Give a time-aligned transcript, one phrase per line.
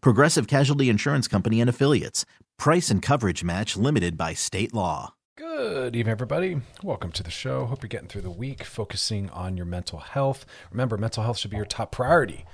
[0.00, 2.24] Progressive Casualty Insurance Company and Affiliates.
[2.58, 5.14] Price and coverage match limited by state law.
[5.36, 6.62] Good evening, everybody.
[6.82, 7.66] Welcome to the show.
[7.66, 10.46] Hope you're getting through the week, focusing on your mental health.
[10.70, 12.46] Remember, mental health should be your top priority.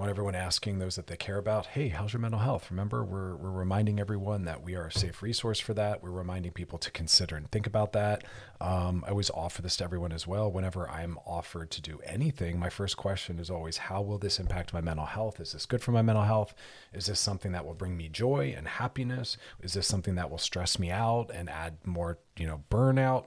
[0.00, 2.70] Want everyone asking those that they care about, hey, how's your mental health?
[2.70, 6.02] Remember, we're, we're reminding everyone that we are a safe resource for that.
[6.02, 8.24] We're reminding people to consider and think about that.
[8.62, 10.50] Um, I always offer this to everyone as well.
[10.50, 14.72] Whenever I'm offered to do anything, my first question is always, how will this impact
[14.72, 15.38] my mental health?
[15.38, 16.54] Is this good for my mental health?
[16.94, 19.36] Is this something that will bring me joy and happiness?
[19.60, 23.26] Is this something that will stress me out and add more, you know, burnout?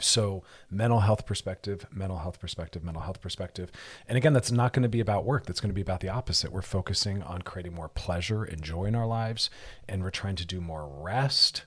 [0.00, 3.70] So, mental health perspective, mental health perspective, mental health perspective.
[4.08, 5.46] And again, that's not going to be about work.
[5.46, 6.52] That's going to be about the opposite.
[6.52, 9.48] We're focusing on creating more pleasure and joy in our lives,
[9.88, 11.64] and we're trying to do more rest.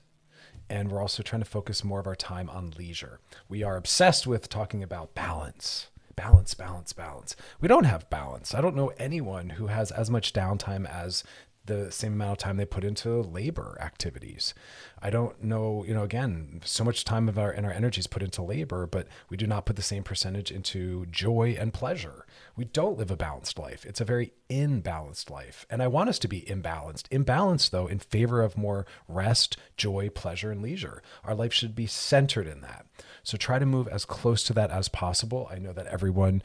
[0.68, 3.18] And we're also trying to focus more of our time on leisure.
[3.48, 5.88] We are obsessed with talking about balance.
[6.14, 7.34] Balance, balance, balance.
[7.60, 8.54] We don't have balance.
[8.54, 11.24] I don't know anyone who has as much downtime as
[11.66, 14.54] the same amount of time they put into labor activities.
[15.02, 18.06] I don't know, you know, again, so much time of our and our energy is
[18.06, 22.26] put into labor, but we do not put the same percentage into joy and pleasure.
[22.56, 23.86] We don't live a balanced life.
[23.86, 25.66] It's a very imbalanced life.
[25.70, 27.08] And I want us to be imbalanced.
[27.08, 31.02] Imbalanced though in favor of more rest, joy, pleasure and leisure.
[31.24, 32.86] Our life should be centered in that.
[33.22, 35.48] So try to move as close to that as possible.
[35.50, 36.42] I know that everyone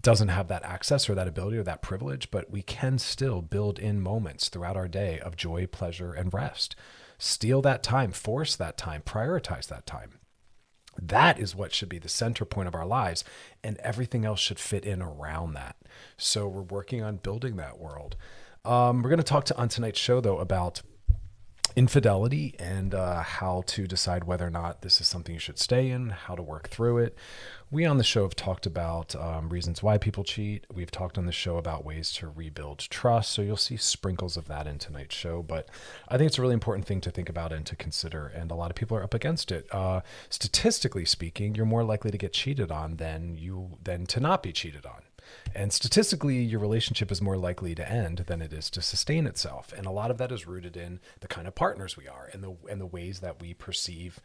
[0.00, 3.78] doesn't have that access or that ability or that privilege, but we can still build
[3.78, 6.76] in moments throughout our day of joy, pleasure, and rest.
[7.18, 10.18] Steal that time, force that time, prioritize that time.
[11.00, 13.24] That is what should be the center point of our lives,
[13.62, 15.76] and everything else should fit in around that.
[16.16, 18.16] So we're working on building that world.
[18.64, 20.82] Um, we're going to talk to on tonight's show though about
[21.74, 25.90] infidelity and uh, how to decide whether or not this is something you should stay
[25.90, 27.16] in, how to work through it.
[27.70, 30.64] We on the show have talked about um, reasons why people cheat.
[30.72, 33.32] We've talked on the show about ways to rebuild trust.
[33.32, 35.42] So you'll see sprinkles of that in tonight's show.
[35.42, 35.68] But
[36.08, 38.28] I think it's a really important thing to think about and to consider.
[38.28, 39.66] And a lot of people are up against it.
[39.74, 44.42] Uh, statistically speaking, you're more likely to get cheated on than you than to not
[44.42, 45.02] be cheated on.
[45.56, 49.72] And statistically, your relationship is more likely to end than it is to sustain itself.
[49.74, 52.44] And a lot of that is rooted in the kind of partners we are and
[52.44, 54.20] the and the ways that we perceive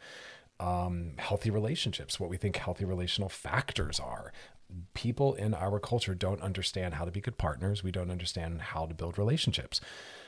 [0.60, 4.30] um, healthy relationships, what we think healthy relational factors are.
[4.94, 7.82] People in our culture don't understand how to be good partners.
[7.82, 9.80] We don't understand how to build relationships.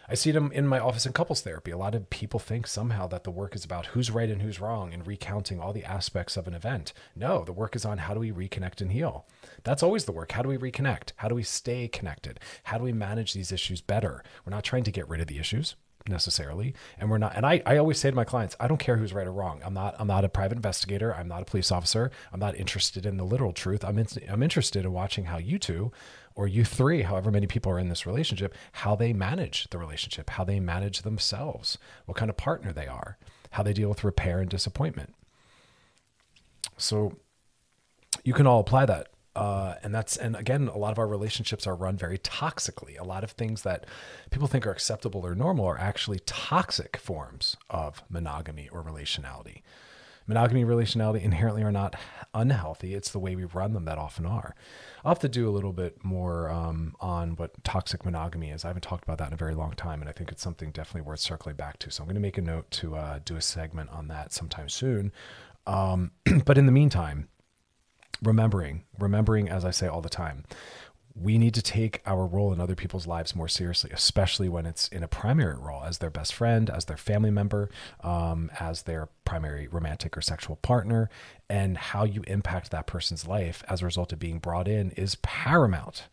[0.08, 1.70] I see them in my office in couples therapy.
[1.70, 4.60] A lot of people think somehow that the work is about who's right and who's
[4.60, 6.92] wrong and recounting all the aspects of an event.
[7.16, 9.26] No, the work is on how do we reconnect and heal.
[9.62, 10.32] That's always the work.
[10.32, 11.12] How do we reconnect?
[11.16, 12.38] How do we stay connected?
[12.64, 14.22] How do we manage these issues better?
[14.44, 15.74] We're not trying to get rid of the issues
[16.08, 16.74] necessarily.
[16.98, 19.12] And we're not and I, I always say to my clients i don't care who's
[19.12, 19.60] right or wrong.
[19.64, 21.14] I'm not i'm not a private investigator.
[21.14, 22.10] I'm not a police officer.
[22.32, 23.84] I'm not interested in the literal truth.
[23.84, 25.92] I'm in, i'm interested in watching how you two
[26.34, 30.30] or you three however many people are in this relationship how they manage the relationship
[30.30, 33.18] how they manage themselves what kind of partner they are
[33.54, 35.14] how they deal with repair and disappointment.
[36.76, 37.16] So
[38.24, 41.66] you can all apply that uh, and that's and again a lot of our relationships
[41.66, 42.98] are run very toxically.
[42.98, 43.86] A lot of things that
[44.30, 49.62] people think are acceptable or normal are actually toxic forms of monogamy or relationality.
[50.26, 51.96] Monogamy and relationality inherently are not
[52.32, 52.94] unhealthy.
[52.94, 54.54] It's the way we run them that often are.
[55.04, 58.64] I'll have to do a little bit more um, on what toxic monogamy is.
[58.64, 60.70] I haven't talked about that in a very long time and i think it's something
[60.70, 61.90] definitely worth circling back to.
[61.90, 64.68] So i'm going to make a note to uh, do a segment on that sometime
[64.68, 65.12] soon.
[65.66, 66.12] Um,
[66.46, 67.28] but in the meantime
[68.24, 70.44] remembering, remembering, as I say all the time,
[71.14, 74.88] we need to take our role in other people's lives more seriously, especially when it's
[74.88, 77.70] in a primary role as their best friend, as their family member,
[78.02, 81.08] um, as their primary romantic or sexual partner.
[81.48, 85.14] And how you impact that person's life as a result of being brought in is
[85.16, 86.08] paramount.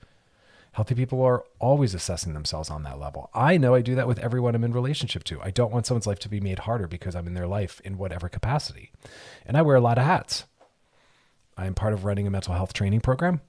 [0.74, 3.30] Healthy people are always assessing themselves on that level.
[3.34, 5.42] I know I do that with everyone I'm in relationship to.
[5.42, 7.98] I don't want someone's life to be made harder because I'm in their life in
[7.98, 8.92] whatever capacity.
[9.46, 10.46] And I wear a lot of hats.
[11.62, 13.40] I am part of running a mental health training program.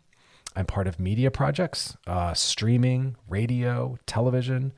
[0.55, 4.75] I'm part of media projects, uh, streaming, radio, television,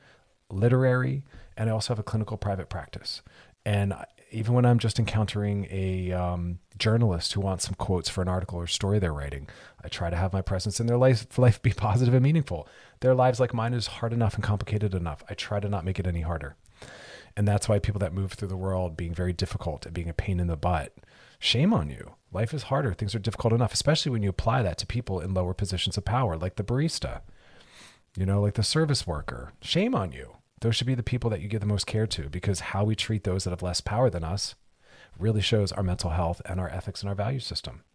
[0.49, 1.23] literary,
[1.57, 3.21] and I also have a clinical private practice.
[3.65, 3.93] And
[4.31, 8.57] even when I'm just encountering a um, journalist who wants some quotes for an article
[8.57, 9.49] or story they're writing,
[9.83, 12.69] I try to have my presence in their life, life be positive and meaningful.
[13.01, 15.23] Their lives, like mine, is hard enough and complicated enough.
[15.29, 16.55] I try to not make it any harder.
[17.35, 20.13] And that's why people that move through the world being very difficult and being a
[20.13, 20.93] pain in the butt,
[21.37, 22.13] shame on you.
[22.35, 22.93] Life is harder.
[22.93, 26.03] Things are difficult enough, especially when you apply that to people in lower positions of
[26.03, 27.21] power, like the barista,
[28.17, 29.53] you know, like the service worker.
[29.61, 30.35] Shame on you.
[30.59, 32.93] Those should be the people that you give the most care to because how we
[32.93, 34.55] treat those that have less power than us
[35.17, 37.85] really shows our mental health and our ethics and our value system.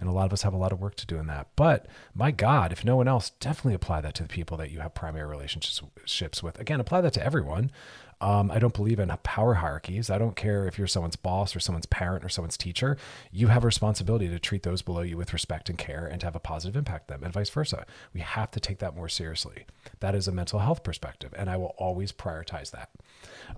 [0.00, 1.46] And a lot of us have a lot of work to do in that.
[1.54, 4.80] But my God, if no one else, definitely apply that to the people that you
[4.80, 6.58] have primary relationships with.
[6.58, 7.70] Again, apply that to everyone.
[8.20, 10.10] Um, I don't believe in power hierarchies.
[10.10, 12.96] I don't care if you're someone's boss or someone's parent or someone's teacher.
[13.30, 16.26] You have a responsibility to treat those below you with respect and care and to
[16.26, 17.86] have a positive impact them and vice versa.
[18.12, 19.66] We have to take that more seriously.
[20.00, 21.32] That is a mental health perspective.
[21.36, 22.90] And I will always prioritize that.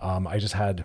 [0.03, 0.85] Um, I just had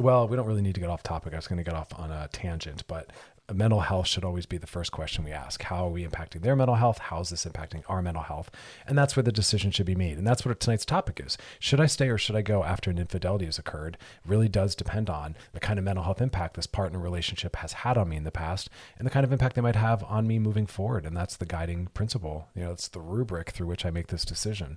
[0.00, 1.32] well, we don't really need to get off topic.
[1.32, 3.10] I was going to get off on a tangent, but
[3.54, 5.62] mental health should always be the first question we ask.
[5.62, 6.98] How are we impacting their mental health?
[6.98, 8.50] How is this impacting our mental health?
[8.86, 10.18] And that's where the decision should be made.
[10.18, 11.38] And that's what tonight's topic is.
[11.58, 13.96] Should I stay or should I go after an infidelity has occurred?
[14.26, 17.96] Really does depend on the kind of mental health impact this partner relationship has had
[17.96, 18.68] on me in the past
[18.98, 21.06] and the kind of impact they might have on me moving forward.
[21.06, 22.48] And that's the guiding principle.
[22.54, 24.76] You know, it's the rubric through which I make this decision.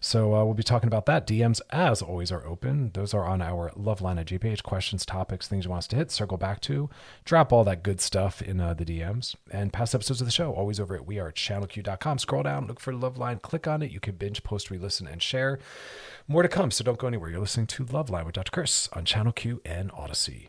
[0.00, 1.26] So uh, we'll be talking about that.
[1.26, 2.90] DMs, as always, are open.
[2.94, 5.96] Those are on our love line at GPH questions, topics, things you want us to
[5.96, 6.90] hit, circle back to,
[7.24, 9.34] drop all that good stuff in uh, the DMs.
[9.50, 12.18] And past episodes of the show, always over at wearechannelq.com.
[12.18, 13.90] Scroll down, look for Loveline, click on it.
[13.90, 15.58] You can binge, post, re listen, and share.
[16.26, 17.30] More to come, so don't go anywhere.
[17.30, 18.50] You're listening to Loveline with Dr.
[18.50, 20.48] Chris on Channel Q and Audacy.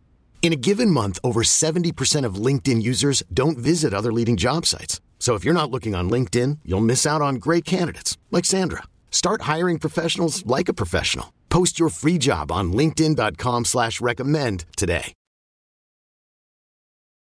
[0.41, 4.99] In a given month, over 70% of LinkedIn users don't visit other leading job sites.
[5.19, 8.81] So if you're not looking on LinkedIn, you'll miss out on great candidates like Sandra.
[9.11, 11.31] Start hiring professionals like a professional.
[11.49, 15.13] Post your free job on LinkedIn.com slash recommend today.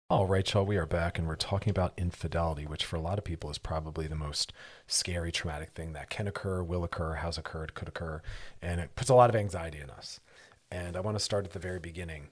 [0.10, 3.18] All right, y'all, we are back and we're talking about infidelity, which for a lot
[3.18, 4.54] of people is probably the most
[4.86, 8.22] scary, traumatic thing that can occur, will occur, has occurred, could occur,
[8.62, 10.22] and it puts a lot of anxiety in us.
[10.72, 12.30] And I want to start at the very beginning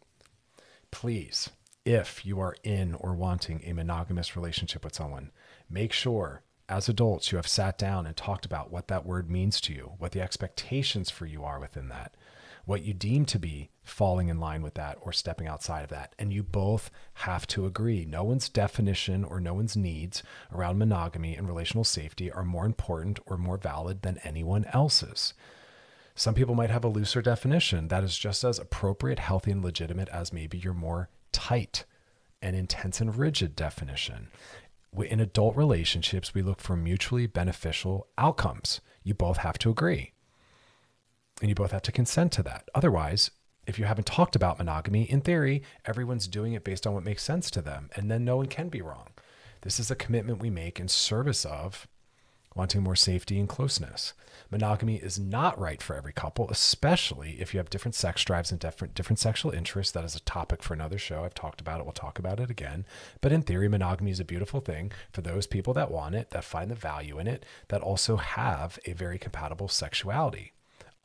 [0.96, 1.50] please,
[1.84, 5.30] if you are in or wanting a monogamous relationship with someone,
[5.70, 9.60] make sure as adults you have sat down and talked about what that word means
[9.60, 12.16] to you, what the expectations for you are within that,
[12.64, 16.16] what you deem to be falling in line with that or stepping outside of that.
[16.18, 18.06] And you both have to agree.
[18.06, 23.20] No one's definition or no one's needs around monogamy and relational safety are more important
[23.26, 25.34] or more valid than anyone else's.
[26.16, 30.08] Some people might have a looser definition that is just as appropriate, healthy, and legitimate
[30.10, 31.84] as maybe your more tight
[32.42, 34.30] and intense and rigid definition.
[34.98, 38.80] In adult relationships, we look for mutually beneficial outcomes.
[39.04, 40.14] You both have to agree.
[41.42, 42.70] And you both have to consent to that.
[42.74, 43.32] Otherwise,
[43.68, 47.24] if you haven't talked about monogamy, in theory, everyone's doing it based on what makes
[47.24, 47.90] sense to them.
[47.96, 49.10] And then no one can be wrong.
[49.64, 51.88] This is a commitment we make in service of
[52.56, 54.14] wanting more safety and closeness.
[54.50, 58.60] Monogamy is not right for every couple, especially if you have different sex drives and
[58.60, 59.92] different different sexual interests.
[59.92, 61.24] That is a topic for another show.
[61.24, 61.86] I've talked about it.
[61.86, 62.86] We'll talk about it again.
[63.22, 66.44] But in theory, monogamy is a beautiful thing for those people that want it, that
[66.44, 70.54] find the value in it, that also have a very compatible sexuality.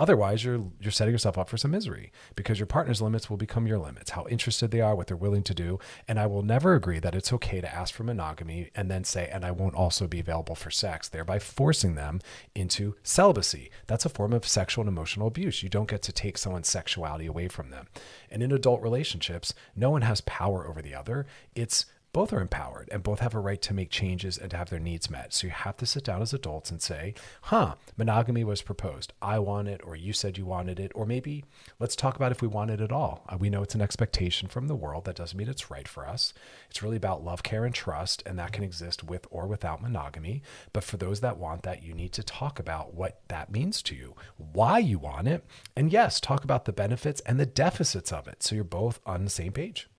[0.00, 3.66] Otherwise, you're you're setting yourself up for some misery because your partner's limits will become
[3.66, 5.78] your limits, how interested they are, what they're willing to do.
[6.08, 9.28] And I will never agree that it's okay to ask for monogamy and then say,
[9.30, 12.20] and I won't also be available for sex, thereby forcing them
[12.54, 13.70] into celibacy.
[13.88, 15.62] That's a form of sexual and emotional abuse.
[15.62, 17.86] You don't get to take someone's sexuality away from them.
[18.30, 21.26] And in adult relationships, no one has power over the other.
[21.54, 24.70] It's both are empowered and both have a right to make changes and to have
[24.70, 25.32] their needs met.
[25.32, 29.12] So you have to sit down as adults and say, huh, monogamy was proposed.
[29.22, 31.44] I want it, or you said you wanted it, or maybe
[31.78, 33.24] let's talk about if we want it at all.
[33.28, 35.04] Uh, we know it's an expectation from the world.
[35.04, 36.32] That doesn't mean it's right for us.
[36.68, 40.42] It's really about love, care, and trust, and that can exist with or without monogamy.
[40.72, 43.94] But for those that want that, you need to talk about what that means to
[43.94, 45.44] you, why you want it,
[45.76, 48.42] and yes, talk about the benefits and the deficits of it.
[48.42, 49.89] So you're both on the same page.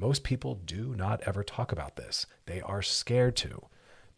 [0.00, 2.24] Most people do not ever talk about this.
[2.46, 3.66] They are scared to.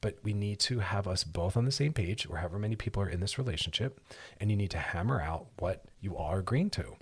[0.01, 3.03] But we need to have us both on the same page, or however many people
[3.03, 4.01] are in this relationship,
[4.41, 6.97] and you need to hammer out what you are agreeing to.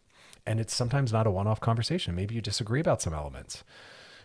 [0.46, 2.14] And it's sometimes not a one off conversation.
[2.14, 3.64] Maybe you disagree about some elements.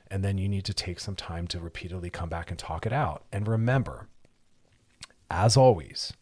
[0.10, 2.94] And then you need to take some time to repeatedly come back and talk it
[2.94, 3.26] out.
[3.34, 4.08] And remember,
[5.30, 6.14] as always,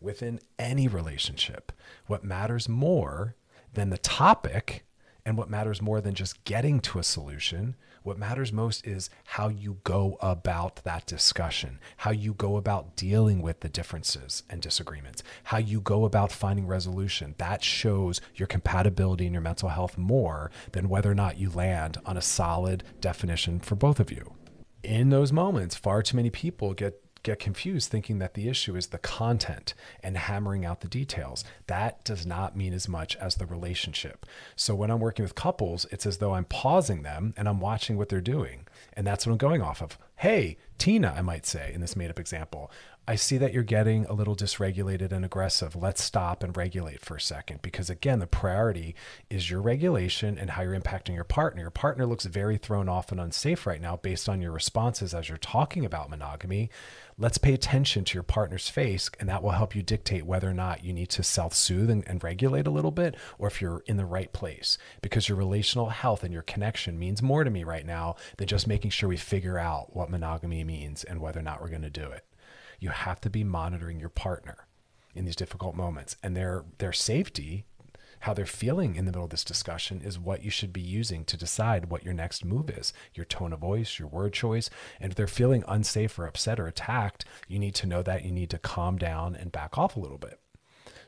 [0.00, 1.72] within any relationship,
[2.06, 3.34] what matters more
[3.72, 4.84] than the topic
[5.28, 9.48] and what matters more than just getting to a solution, what matters most is how
[9.48, 15.22] you go about that discussion, how you go about dealing with the differences and disagreements,
[15.44, 17.34] how you go about finding resolution.
[17.36, 21.98] That shows your compatibility and your mental health more than whether or not you land
[22.06, 24.32] on a solid definition for both of you.
[24.82, 28.86] In those moments, far too many people get get confused thinking that the issue is
[28.86, 31.44] the content and hammering out the details.
[31.66, 34.24] That does not mean as much as the relationship.
[34.56, 37.98] So when I'm working with couples, it's as though I'm pausing them and I'm watching
[37.98, 38.66] what they're doing.
[38.94, 39.98] And that's what I'm going off of.
[40.16, 42.70] Hey, Tina, I might say in this made up example,
[43.08, 45.74] I see that you're getting a little dysregulated and aggressive.
[45.74, 48.94] Let's stop and regulate for a second because, again, the priority
[49.30, 51.62] is your regulation and how you're impacting your partner.
[51.62, 55.30] Your partner looks very thrown off and unsafe right now based on your responses as
[55.30, 56.68] you're talking about monogamy.
[57.16, 60.54] Let's pay attention to your partner's face, and that will help you dictate whether or
[60.54, 63.82] not you need to self soothe and, and regulate a little bit or if you're
[63.86, 67.64] in the right place because your relational health and your connection means more to me
[67.64, 71.42] right now than just making sure we figure out what monogamy means and whether or
[71.42, 72.24] not we're going to do it
[72.78, 74.66] you have to be monitoring your partner
[75.14, 77.64] in these difficult moments and their their safety
[78.22, 81.24] how they're feeling in the middle of this discussion is what you should be using
[81.24, 84.68] to decide what your next move is your tone of voice your word choice
[85.00, 88.30] and if they're feeling unsafe or upset or attacked you need to know that you
[88.30, 90.40] need to calm down and back off a little bit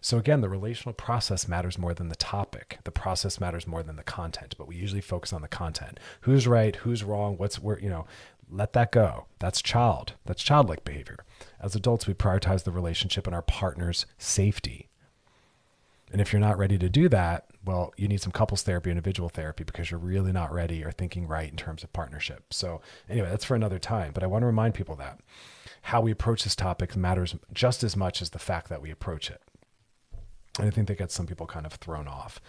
[0.02, 2.78] so again, the relational process matters more than the topic.
[2.84, 6.00] The process matters more than the content, but we usually focus on the content.
[6.22, 6.74] Who's right?
[6.76, 7.36] Who's wrong?
[7.36, 8.06] What's where, you know,
[8.50, 9.26] let that go.
[9.38, 10.14] That's child.
[10.26, 11.24] That's childlike behavior.
[11.60, 14.88] As adults, we prioritize the relationship and our partner's safety.
[16.12, 19.28] And if you're not ready to do that, well, you need some couples therapy, individual
[19.28, 22.52] therapy, because you're really not ready or thinking right in terms of partnership.
[22.52, 24.12] So, anyway, that's for another time.
[24.12, 25.20] But I want to remind people that
[25.82, 29.30] how we approach this topic matters just as much as the fact that we approach
[29.30, 29.40] it.
[30.58, 32.40] And I think that gets some people kind of thrown off.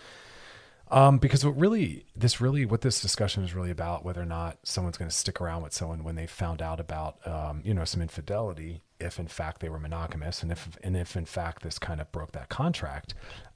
[0.91, 4.57] Um, because what really, this really, what this discussion is really about, whether or not
[4.63, 7.86] someone's going to stick around with someone when they found out about, um, you know,
[7.86, 11.79] some infidelity, if in fact they were monogamous, and if and if in fact this
[11.79, 13.13] kind of broke that contract,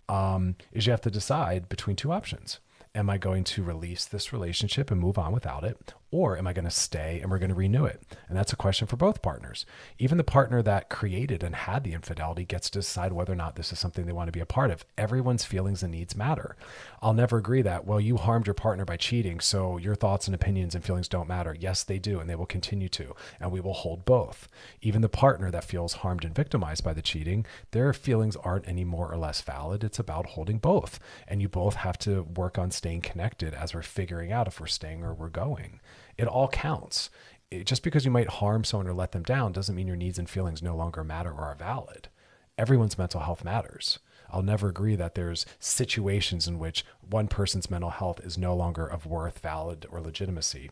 [0.07, 2.59] um, is you have to decide between two options.
[2.95, 5.93] Am I going to release this relationship and move on without it?
[6.17, 8.01] Or am I going to stay and we're going to renew it?
[8.29, 9.65] And that's a question for both partners.
[9.99, 13.57] Even the partner that created and had the infidelity gets to decide whether or not
[13.57, 14.85] this is something they want to be a part of.
[14.97, 16.55] Everyone's feelings and needs matter.
[17.01, 20.33] I'll never agree that, well, you harmed your partner by cheating, so your thoughts and
[20.33, 21.53] opinions and feelings don't matter.
[21.59, 23.13] Yes, they do, and they will continue to.
[23.41, 24.47] And we will hold both.
[24.81, 28.85] Even the partner that feels harmed and victimized by the cheating, their feelings aren't any
[28.85, 29.83] more or less valid.
[29.83, 30.97] It's about holding both.
[31.27, 34.67] And you both have to work on staying connected as we're figuring out if we're
[34.67, 35.81] staying or we're going.
[36.17, 37.09] It all counts.
[37.51, 40.17] It, just because you might harm someone or let them down doesn't mean your needs
[40.17, 42.09] and feelings no longer matter or are valid.
[42.57, 43.99] Everyone's mental health matters.
[44.29, 48.85] I'll never agree that there's situations in which one person's mental health is no longer
[48.85, 50.71] of worth, valid, or legitimacy.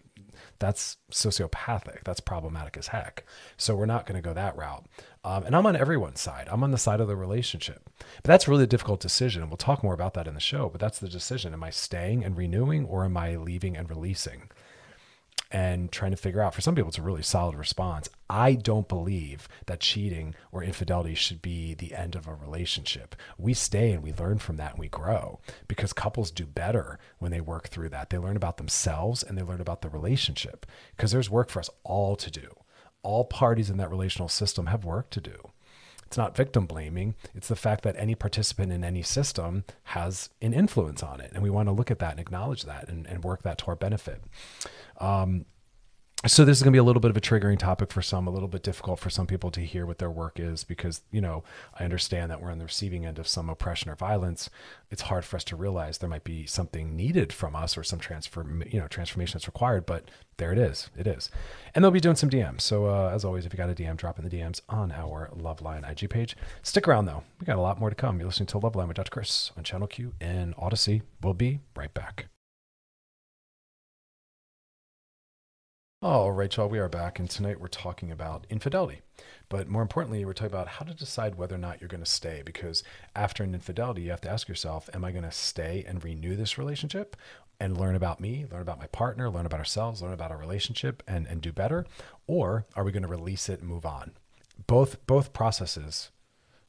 [0.60, 2.04] That's sociopathic.
[2.04, 3.24] That's problematic as heck.
[3.56, 4.86] So we're not going to go that route.
[5.24, 6.48] Um, and I'm on everyone's side.
[6.50, 7.90] I'm on the side of the relationship.
[8.00, 9.42] But that's really a difficult decision.
[9.42, 10.70] And we'll talk more about that in the show.
[10.70, 11.54] But that's the decision.
[11.54, 14.50] Am I staying and renewing or am I leaving and releasing?
[15.54, 18.90] And trying to figure out for some people it's a really solid response i don't
[18.90, 24.02] believe that cheating or infidelity should be the end of a relationship we stay and
[24.02, 27.88] we learn from that and we grow because couples do better when they work through
[27.88, 30.66] that they learn about themselves and they learn about the relationship
[30.98, 32.50] because there's work for us all to do
[33.04, 35.52] all parties in that relational system have work to do
[36.14, 37.16] it's not victim blaming.
[37.34, 41.32] It's the fact that any participant in any system has an influence on it.
[41.34, 43.66] And we want to look at that and acknowledge that and, and work that to
[43.66, 44.22] our benefit.
[45.04, 45.46] Um,
[46.26, 48.28] so this is going to be a little bit of a triggering topic for some
[48.28, 51.20] a little bit difficult for some people to hear what their work is because you
[51.20, 51.44] know
[51.78, 54.50] i understand that we're on the receiving end of some oppression or violence.
[54.90, 58.00] It's hard for us to realize there might be something needed from us or some
[58.00, 60.90] transform you know transformation that's required but there it is.
[60.98, 61.30] It is.
[61.76, 63.98] And they'll be doing some dms so uh, as always if you got a dm
[63.98, 66.38] drop in the dms on our loveline ig page.
[66.62, 67.24] Stick around though.
[67.42, 68.18] We got a lot more to come.
[68.20, 71.02] You're listening to loveline with dr chris on channel q and Audacy.
[71.22, 72.28] We'll be right back
[76.04, 79.00] All right, y'all, we are back, and tonight we're talking about infidelity.
[79.48, 82.06] But more importantly, we're talking about how to decide whether or not you're going to
[82.06, 82.42] stay.
[82.44, 82.84] Because
[83.16, 86.36] after an infidelity, you have to ask yourself, am I going to stay and renew
[86.36, 87.16] this relationship
[87.58, 91.02] and learn about me, learn about my partner, learn about ourselves, learn about our relationship,
[91.08, 91.86] and, and do better?
[92.28, 94.12] Or are we going to release it and move on?
[94.68, 96.10] Both, both processes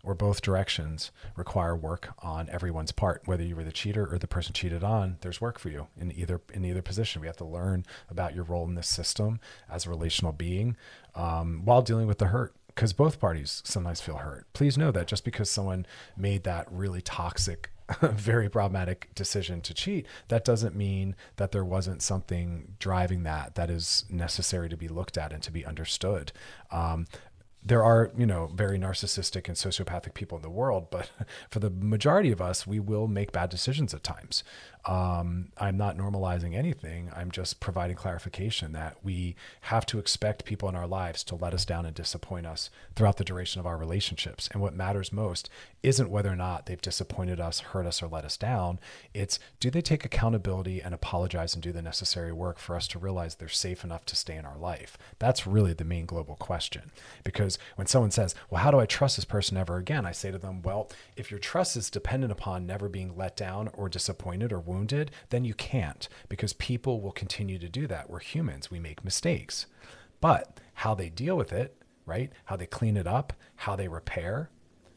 [0.05, 3.23] or both directions require work on everyone's part.
[3.25, 6.13] Whether you were the cheater or the person cheated on there's work for you in
[6.13, 7.21] either in either position.
[7.21, 10.77] We have to learn about your role in this system as a relational being
[11.15, 14.47] um, while dealing with the hurt because both parties sometimes feel hurt.
[14.53, 17.71] Please know that just because someone made that really toxic
[18.01, 23.69] very problematic decision to cheat that doesn't mean that there wasn't something driving that that
[23.69, 26.33] is necessary to be looked at and to be understood.
[26.71, 27.07] Um,
[27.65, 31.11] there are, you know, very narcissistic and sociopathic people in the world, but
[31.51, 34.45] for the majority of us, we will make bad decisions at times.
[34.87, 37.11] Um, I'm not normalizing anything.
[37.17, 41.55] I'm just providing clarification that we have to expect people in our lives to let
[41.55, 44.49] us down and disappoint us throughout the duration of our relationships.
[44.53, 45.49] And what matters most
[45.83, 48.79] isn't whether or not they've disappointed us, hurt us, or let us down.
[49.15, 52.99] It's do they take accountability and apologize and do the necessary work for us to
[52.99, 54.99] realize they're safe enough to stay in our life?
[55.19, 56.91] That's really the main global question.
[57.23, 60.05] Because when someone says, Well, how do I trust this person ever again?
[60.05, 63.69] I say to them, Well, if your trust is dependent upon never being let down
[63.73, 64.74] or disappointed or wounded,
[65.31, 68.11] then you can't because people will continue to do that.
[68.11, 69.67] We're humans, we make mistakes.
[70.21, 72.33] But how they deal with it, right?
[72.47, 74.51] How they clean it up, how they repair,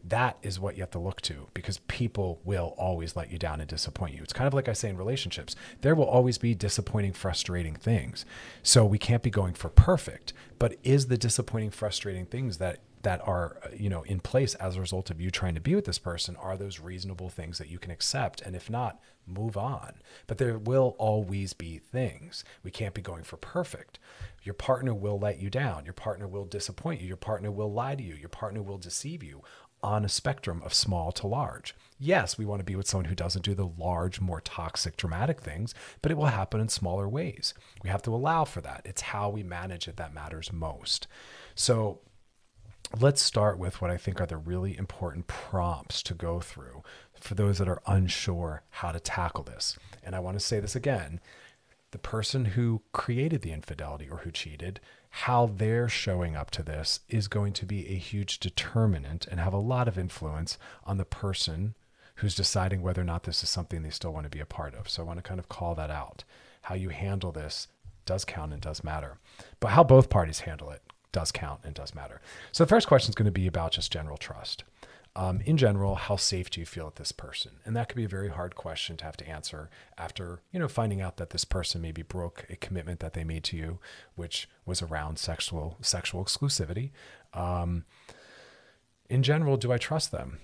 [0.04, 3.60] that is what you have to look to because people will always let you down
[3.60, 4.24] and disappoint you.
[4.24, 8.26] It's kind of like I say in relationships, there will always be disappointing, frustrating things.
[8.64, 13.26] So we can't be going for perfect, but is the disappointing, frustrating things that that
[13.28, 15.86] are uh, you know in place as a result of you trying to be with
[15.86, 19.96] this person are those reasonable things that you can accept and if not move on
[20.26, 24.00] but there will always be things we can't be going for perfect
[24.44, 27.96] your partner will let you down your partner will disappoint you your partner will lie
[27.96, 29.42] to you your partner will deceive you
[29.84, 31.76] on a spectrum of small to large.
[32.00, 35.42] Yes, we want to be with someone who doesn't do the large, more toxic, dramatic
[35.42, 37.54] things, but it will happen in smaller ways.
[37.84, 38.82] We have to allow for that.
[38.86, 41.08] It's how we manage it that matters most.
[41.56, 42.02] So,
[43.00, 46.84] let's start with what I think are the really important prompts to go through
[47.20, 49.78] for those that are unsure how to tackle this.
[50.04, 51.20] And I want to say this again
[51.92, 57.00] the person who created the infidelity or who cheated, how they're showing up to this
[57.08, 61.06] is going to be a huge determinant and have a lot of influence on the
[61.06, 61.76] person
[62.16, 64.76] who's deciding whether or not this is something they still want to be a part
[64.76, 64.90] of.
[64.90, 66.24] So I want to kind of call that out.
[66.64, 67.68] How you handle this
[68.06, 69.18] does count and does matter.
[69.60, 72.22] But how both parties handle it does count and does matter.
[72.52, 74.64] So the first question is going to be about just general trust
[75.18, 77.54] um, in general, how safe do you feel with this person?
[77.66, 80.68] And that could be a very hard question to have to answer after, you know,
[80.68, 83.80] finding out that this person maybe broke a commitment that they made to you,
[84.16, 86.92] which was around sexual sexual exclusivity.
[87.34, 87.86] Um,
[89.10, 90.38] in general, do I trust them?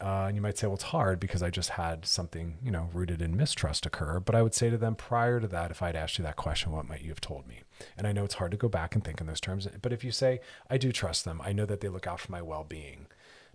[0.00, 2.90] Uh, and you might say, well, it's hard because I just had something, you know,
[2.92, 4.18] rooted in mistrust occur.
[4.18, 6.72] But I would say to them prior to that, if I'd asked you that question,
[6.72, 7.60] what might you have told me?
[7.96, 9.68] And I know it's hard to go back and think in those terms.
[9.80, 12.32] But if you say, I do trust them, I know that they look out for
[12.32, 13.06] my well being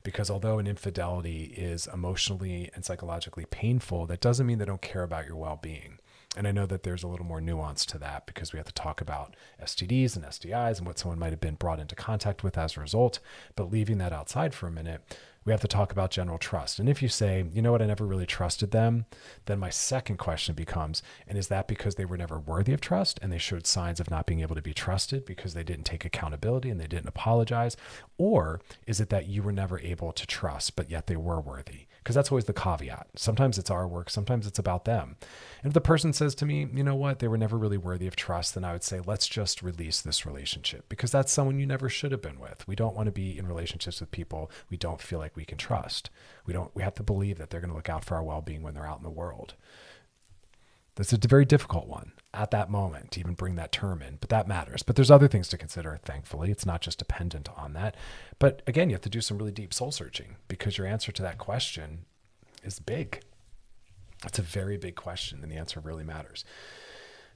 [0.03, 5.03] because although an infidelity is emotionally and psychologically painful, that doesn't mean they don't care
[5.03, 5.99] about your well being.
[6.37, 8.73] And I know that there's a little more nuance to that because we have to
[8.73, 12.57] talk about STDs and STIs and what someone might have been brought into contact with
[12.57, 13.19] as a result.
[13.55, 15.01] But leaving that outside for a minute,
[15.45, 16.79] we have to talk about general trust.
[16.79, 19.05] And if you say, you know what, I never really trusted them,
[19.45, 23.19] then my second question becomes, and is that because they were never worthy of trust
[23.21, 26.05] and they showed signs of not being able to be trusted because they didn't take
[26.05, 27.75] accountability and they didn't apologize?
[28.17, 31.87] Or is it that you were never able to trust, but yet they were worthy?
[31.99, 33.07] Because that's always the caveat.
[33.15, 35.17] Sometimes it's our work, sometimes it's about them.
[35.61, 38.07] And if the person says to me, you know what, they were never really worthy
[38.07, 41.65] of trust, then I would say, let's just release this relationship because that's someone you
[41.65, 42.67] never should have been with.
[42.67, 45.57] We don't want to be in relationships with people we don't feel like we can
[45.57, 46.09] trust.
[46.45, 48.41] We don't, we have to believe that they're going to look out for our well
[48.41, 49.55] being when they're out in the world.
[50.99, 54.27] That's a very difficult one at that moment to even bring that term in, but
[54.31, 54.83] that matters.
[54.83, 56.51] But there's other things to consider, thankfully.
[56.51, 57.95] It's not just dependent on that.
[58.37, 61.21] But again, you have to do some really deep soul searching because your answer to
[61.21, 61.99] that question
[62.65, 63.21] is big.
[64.25, 66.43] It's a very big question, and the answer really matters.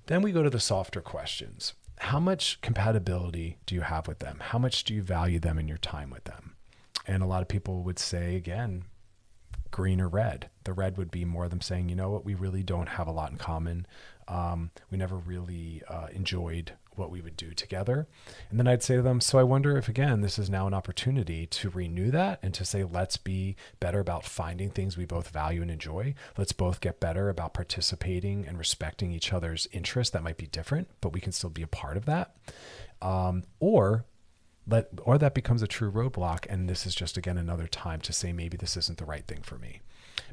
[0.08, 1.71] Then we go to the softer questions.
[1.99, 4.39] How much compatibility do you have with them?
[4.41, 6.58] How much do you value them in your time with them?
[7.08, 8.84] And a lot of people would say, again,
[9.73, 10.49] green or red.
[10.65, 13.07] The red would be more of them saying, you know what, we really don't have
[13.07, 13.88] a lot in common.
[14.27, 18.07] Um, we never really uh, enjoyed what we would do together.
[18.51, 20.75] And then I'd say to them, so I wonder if, again, this is now an
[20.75, 25.29] opportunity to renew that and to say, let's be better about finding things we both
[25.29, 26.13] value and enjoy.
[26.38, 30.88] Let's both get better about participating and respecting each other's interests that might be different,
[31.01, 32.36] but we can still be a part of that.
[33.01, 34.05] Um, or
[34.67, 38.13] let or that becomes a true roadblock and this is just again another time to
[38.13, 39.82] say maybe this isn't the right thing for me.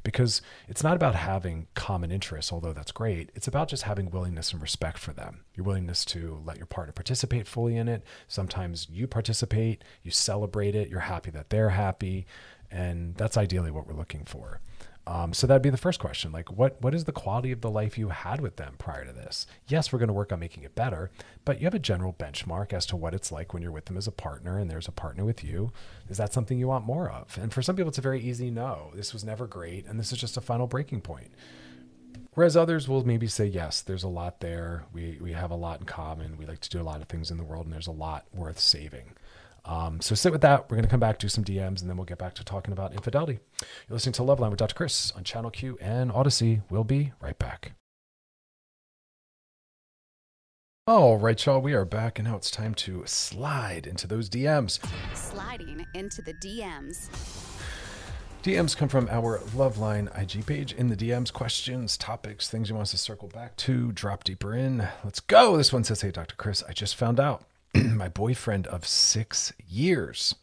[0.03, 3.31] Because it's not about having common interests although that's great.
[3.35, 5.45] It's about just having willingness and respect for them.
[5.55, 8.05] Your willingness to let your partner participate fully in it.
[8.29, 12.27] Sometimes you participate you celebrate it you're happy that they're happy
[12.71, 14.61] and that's ideally what we're looking for
[15.06, 16.30] um, so that'd be the first question.
[16.30, 19.12] Like, what what is the quality of the life you had with them prior to
[19.12, 19.46] this?
[19.66, 21.10] Yes, we're going to work on making it better,
[21.44, 23.96] but you have a general benchmark as to what it's like when you're with them
[23.96, 25.72] as a partner, and there's a partner with you.
[26.08, 27.38] Is that something you want more of?
[27.38, 28.92] And for some people, it's a very easy no.
[28.94, 31.30] This was never great, and this is just a final breaking point.
[32.34, 34.84] Whereas others will maybe say, yes, there's a lot there.
[34.92, 36.36] We we have a lot in common.
[36.36, 38.26] We like to do a lot of things in the world, and there's a lot
[38.32, 39.14] worth saving.
[39.64, 40.70] Um, so sit with that.
[40.70, 42.73] We're going to come back, do some DMs, and then we'll get back to talking
[42.73, 43.40] about infidelity.
[43.61, 44.75] You're listening to Loveline with Dr.
[44.75, 46.62] Chris on Channel Q and Audacy.
[46.70, 47.73] We'll be right back.
[50.87, 54.81] All right, y'all, we are back, and now it's time to slide into those DMs.
[55.14, 57.09] Sliding into the DMs.
[58.42, 60.73] DMs come from our Loveline IG page.
[60.73, 64.55] In the DMs, questions, topics, things you want us to circle back to, drop deeper
[64.55, 64.88] in.
[65.05, 65.59] Let's go.
[65.59, 66.35] This one says, Hey, Dr.
[66.37, 70.35] Chris, I just found out my boyfriend of six years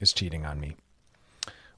[0.00, 0.76] is cheating on me.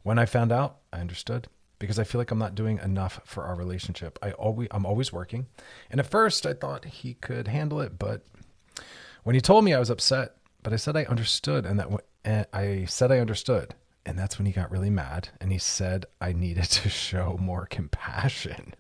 [0.03, 3.43] When I found out, I understood because I feel like I'm not doing enough for
[3.43, 4.19] our relationship.
[4.23, 5.47] I always I'm always working.
[5.91, 8.23] And at first I thought he could handle it, but
[9.25, 11.89] when he told me I was upset, but I said I understood and that
[12.25, 13.75] and I said I understood.
[14.05, 17.67] And that's when he got really mad and he said I needed to show more
[17.67, 18.75] compassion.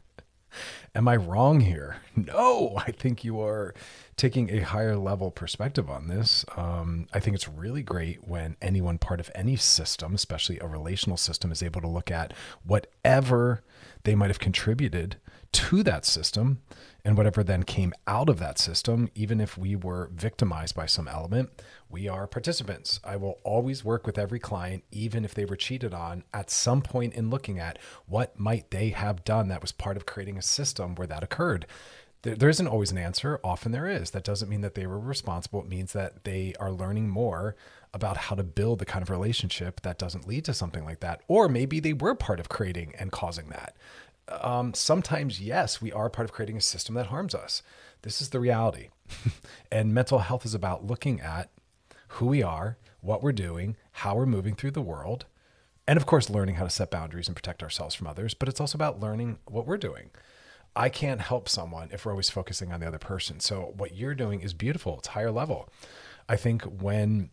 [0.95, 1.97] Am I wrong here?
[2.15, 3.75] No, I think you are
[4.17, 6.45] taking a higher level perspective on this.
[6.57, 11.17] Um, I think it's really great when anyone part of any system, especially a relational
[11.17, 12.35] system, is able to look at
[12.65, 13.62] whatever
[14.05, 15.17] they might have contributed
[15.53, 16.62] to that system
[17.05, 21.09] and whatever then came out of that system, even if we were victimized by some
[21.09, 21.51] element,
[21.91, 23.01] we are participants.
[23.05, 26.81] I will always work with every client, even if they were cheated on, at some
[26.81, 30.43] point in looking at what might they have done that was part of creating a
[30.43, 31.67] system where that occurred.
[32.23, 33.41] There, there isn't always an answer.
[33.43, 34.12] Often there is.
[34.12, 35.61] That doesn't mean that they were responsible.
[35.61, 37.57] It means that they are learning more
[37.93, 41.21] about how to build the kind of relationship that doesn't lead to something like that.
[41.27, 43.77] Or maybe they were part of creating and causing that
[44.29, 47.63] um, sometimes, yes, we are part of creating a system that harms us.
[48.03, 48.89] This is the reality.
[49.73, 51.51] and mental health is about looking at
[52.09, 55.27] who we are, what we're doing, how we're moving through the world,
[55.87, 58.35] and of course, learning how to set boundaries and protect ourselves from others.
[58.35, 60.11] But it's also about learning what we're doing.
[60.75, 63.41] I can't help someone if we're always focusing on the other person.
[63.41, 65.69] So, what you're doing is beautiful, it's higher level.
[66.29, 67.31] I think when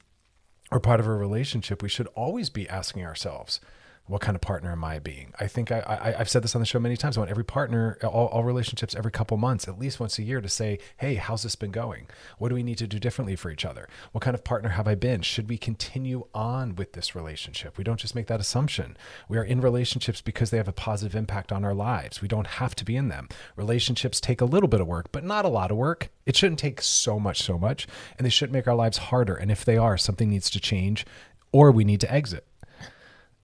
[0.71, 3.59] we're part of a relationship, we should always be asking ourselves,
[4.09, 5.33] what kind of partner am I being?
[5.39, 7.15] I think I, I have said this on the show many times.
[7.15, 10.41] I want every partner, all, all, relationships, every couple months, at least once a year,
[10.41, 12.07] to say, "Hey, how's this been going?
[12.39, 13.87] What do we need to do differently for each other?
[14.11, 15.21] What kind of partner have I been?
[15.21, 17.77] Should we continue on with this relationship?
[17.77, 18.97] We don't just make that assumption.
[19.27, 22.19] We are in relationships because they have a positive impact on our lives.
[22.19, 23.29] We don't have to be in them.
[23.55, 26.09] Relationships take a little bit of work, but not a lot of work.
[26.25, 29.35] It shouldn't take so much, so much, and they shouldn't make our lives harder.
[29.35, 31.05] And if they are, something needs to change,
[31.51, 32.45] or we need to exit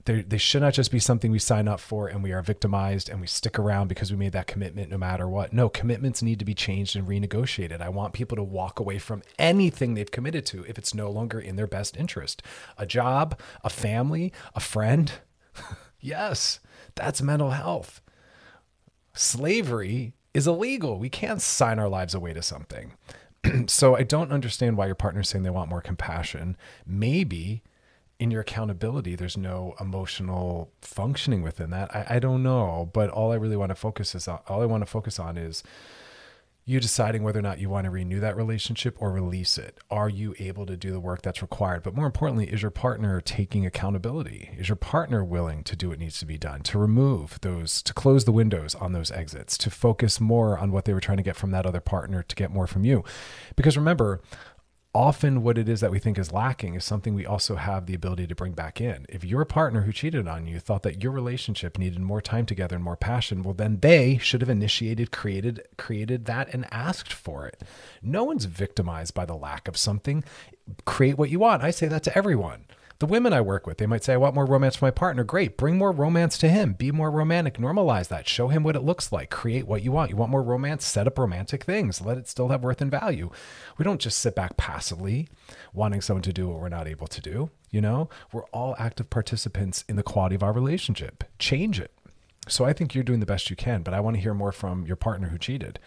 [0.06, 3.20] they should not just be something we sign up for and we are victimized and
[3.20, 5.52] we stick around because we made that commitment no matter what.
[5.52, 7.82] No, commitments need to be changed and renegotiated.
[7.82, 11.40] I want people to walk away from anything they've committed to if it's no longer
[11.40, 12.44] in their best interest.
[12.78, 15.12] A job, a family, a friend.
[16.00, 16.60] yes,
[16.94, 18.00] that's mental health.
[19.14, 21.00] Slavery is illegal.
[21.00, 22.94] We can't sign our lives away to something.
[23.68, 26.58] so I don't understand why your partner's saying they want more compassion.
[26.86, 27.64] Maybe
[28.20, 31.94] in your accountability, there's no emotional functioning within that.
[31.94, 34.66] I, I don't know, but all I really want to focus is on, all I
[34.66, 35.64] want to focus on is
[36.68, 39.78] you deciding whether or not you want to renew that relationship or release it.
[39.92, 41.84] Are you able to do the work that's required?
[41.84, 44.50] But more importantly, is your partner taking accountability?
[44.58, 47.94] Is your partner willing to do what needs to be done, to remove those, to
[47.94, 51.24] close the windows on those exits, to focus more on what they were trying to
[51.24, 53.04] get from that other partner to get more from you?
[53.56, 54.22] Because remember,
[54.96, 57.94] often what it is that we think is lacking is something we also have the
[57.94, 59.06] ability to bring back in.
[59.10, 62.76] If your partner who cheated on you thought that your relationship needed more time together
[62.76, 67.46] and more passion, well then they should have initiated, created created that and asked for
[67.46, 67.62] it.
[68.02, 70.24] No one's victimized by the lack of something.
[70.86, 71.62] Create what you want.
[71.62, 72.65] I say that to everyone.
[73.00, 75.26] The women I work with, they might say, I want more romance for my partner.
[75.26, 75.58] Great.
[75.58, 76.74] Bring more romance to him.
[76.74, 77.58] Be more romantic.
[77.58, 78.28] Normalize that.
[78.28, 79.30] Show him what it looks like.
[79.30, 80.12] Create what you want.
[80.12, 80.86] You want more romance?
[80.86, 82.00] Set up romantic things.
[82.00, 83.32] Let it still have worth and value.
[83.78, 85.28] We don't just sit back passively
[85.74, 87.50] wanting someone to do what we're not able to do.
[87.70, 91.26] You know, we're all active participants in the quality of our relationship.
[91.38, 91.92] Change it.
[92.48, 94.54] So I think you're doing the best you can, but I want to hear more
[94.54, 95.80] from your partner who cheated.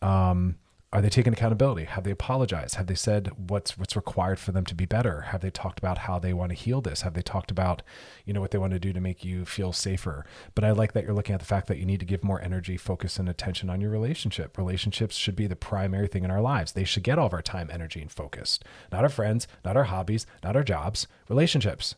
[0.00, 0.56] Um,
[0.92, 1.84] are they taking accountability?
[1.84, 2.74] Have they apologized?
[2.74, 5.22] Have they said what's what's required for them to be better?
[5.22, 7.00] Have they talked about how they want to heal this?
[7.00, 7.80] Have they talked about,
[8.26, 10.26] you know, what they want to do to make you feel safer?
[10.54, 12.42] But I like that you're looking at the fact that you need to give more
[12.42, 14.58] energy, focus, and attention on your relationship.
[14.58, 16.72] Relationships should be the primary thing in our lives.
[16.72, 18.60] They should get all of our time, energy, and focus.
[18.90, 21.94] Not our friends, not our hobbies, not our jobs, relationships.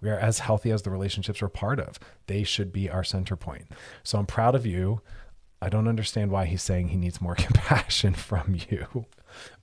[0.00, 1.98] We are as healthy as the relationships we're part of.
[2.28, 3.66] They should be our center point.
[4.04, 5.02] So I'm proud of you.
[5.60, 9.06] I don't understand why he's saying he needs more compassion from you.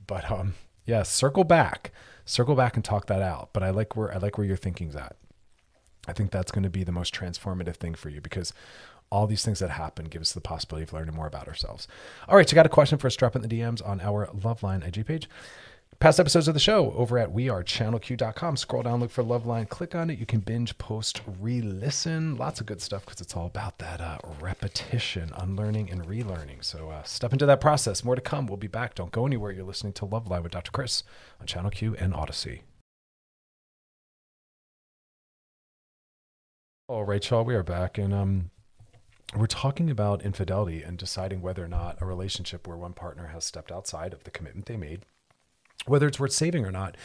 [0.06, 0.56] But um
[0.86, 1.92] yeah, circle back.
[2.26, 3.50] Circle back and talk that out.
[3.54, 5.16] But I like where I like where your thinking's at.
[6.08, 8.54] I think that's going to be the most transformative thing for you because
[9.10, 11.88] all these things that happen give us the possibility of learning more about ourselves.
[12.28, 13.16] All right, so I got a question for us.
[13.16, 15.30] Drop in the DMs on our Loveline IG page.
[16.00, 18.58] Past episodes of the show over at wearechannelq.com.
[18.58, 20.20] Scroll down, look for Loveline, click on it.
[20.20, 22.36] You can binge, post, re listen.
[22.36, 26.64] Lots of good stuff because it's all about that uh, repetition, unlearning, and relearning.
[26.64, 28.04] So uh, step into that process.
[28.04, 28.46] More to come.
[28.46, 28.96] We'll be back.
[28.96, 29.54] Don't go anywhere.
[29.54, 30.72] You're listening to Loveline with Dr.
[30.72, 31.04] Chris
[31.40, 32.62] on Channel Q and Audacy.
[36.90, 37.98] All right, y'all, we are back.
[37.98, 38.52] And um,
[39.34, 43.46] we're talking about infidelity and deciding whether or not a relationship where one partner has
[43.46, 45.06] stepped outside of the commitment they made
[45.86, 46.96] whether it's worth saving or not.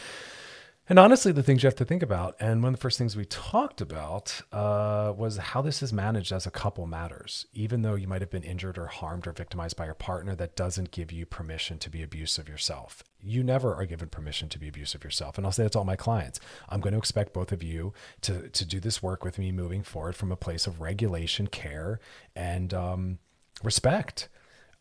[0.89, 3.15] And honestly, the things you have to think about, and one of the first things
[3.15, 7.45] we talked about uh, was how this is managed as a couple matters.
[7.53, 10.57] Even though you might have been injured or harmed or victimized by your partner, that
[10.57, 13.03] doesn't give you permission to be abusive yourself.
[13.21, 15.37] You never are given permission to be abusive yourself.
[15.37, 16.41] And I'll say that to all my clients.
[16.67, 19.83] I'm going to expect both of you to, to do this work with me moving
[19.83, 22.01] forward from a place of regulation, care,
[22.35, 23.19] and um,
[23.63, 24.27] respect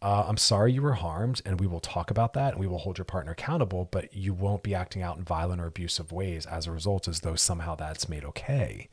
[0.03, 2.79] uh, I'm sorry you were harmed, and we will talk about that, and we will
[2.79, 6.47] hold your partner accountable, but you won't be acting out in violent or abusive ways
[6.47, 8.89] as a result, as though somehow that's made okay.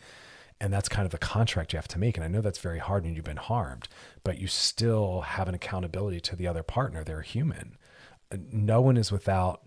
[0.59, 2.17] And that's kind of the contract you have to make.
[2.17, 3.87] And I know that's very hard when you've been harmed,
[4.23, 7.03] but you still have an accountability to the other partner.
[7.03, 7.77] They're human.
[8.51, 9.61] No one is without,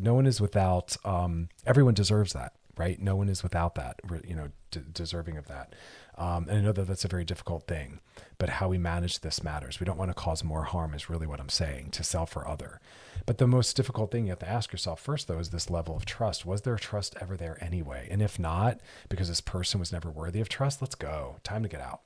[0.00, 3.00] no one is without, um, everyone deserves that, right?
[3.00, 5.74] No one is without that, you know, d- deserving of that.
[6.18, 8.00] Um, and I know that that's a very difficult thing,
[8.38, 9.78] but how we manage this matters.
[9.78, 12.46] We don't want to cause more harm, is really what I'm saying, to self or
[12.46, 12.80] other.
[13.24, 15.96] But the most difficult thing you have to ask yourself first, though, is this level
[15.96, 16.44] of trust.
[16.44, 18.08] Was there trust ever there anyway?
[18.10, 21.36] And if not, because this person was never worthy of trust, let's go.
[21.44, 22.00] Time to get out.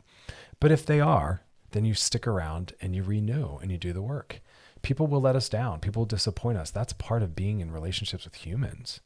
[0.61, 4.03] But if they are, then you stick around and you renew and you do the
[4.03, 4.41] work.
[4.83, 5.81] People will let us down.
[5.81, 6.71] People will disappoint us.
[6.71, 9.01] That's part of being in relationships with humans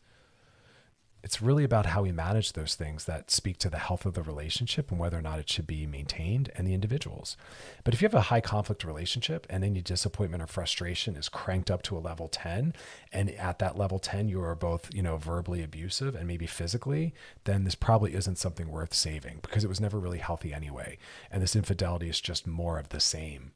[1.26, 4.22] it's really about how we manage those things that speak to the health of the
[4.22, 7.36] relationship and whether or not it should be maintained and the individuals.
[7.82, 11.68] But if you have a high conflict relationship and any disappointment or frustration is cranked
[11.68, 12.74] up to a level 10
[13.12, 17.12] and at that level 10 you are both, you know, verbally abusive and maybe physically,
[17.42, 20.96] then this probably isn't something worth saving because it was never really healthy anyway.
[21.28, 23.50] And this infidelity is just more of the same.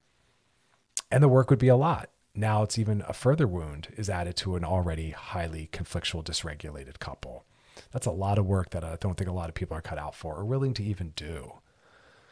[1.09, 4.37] And the work would be a lot now it's even a further wound is added
[4.37, 7.45] to an already highly conflictual dysregulated couple
[7.93, 9.99] that's a lot of work that I don't think a lot of people are cut
[9.99, 11.55] out for or willing to even do.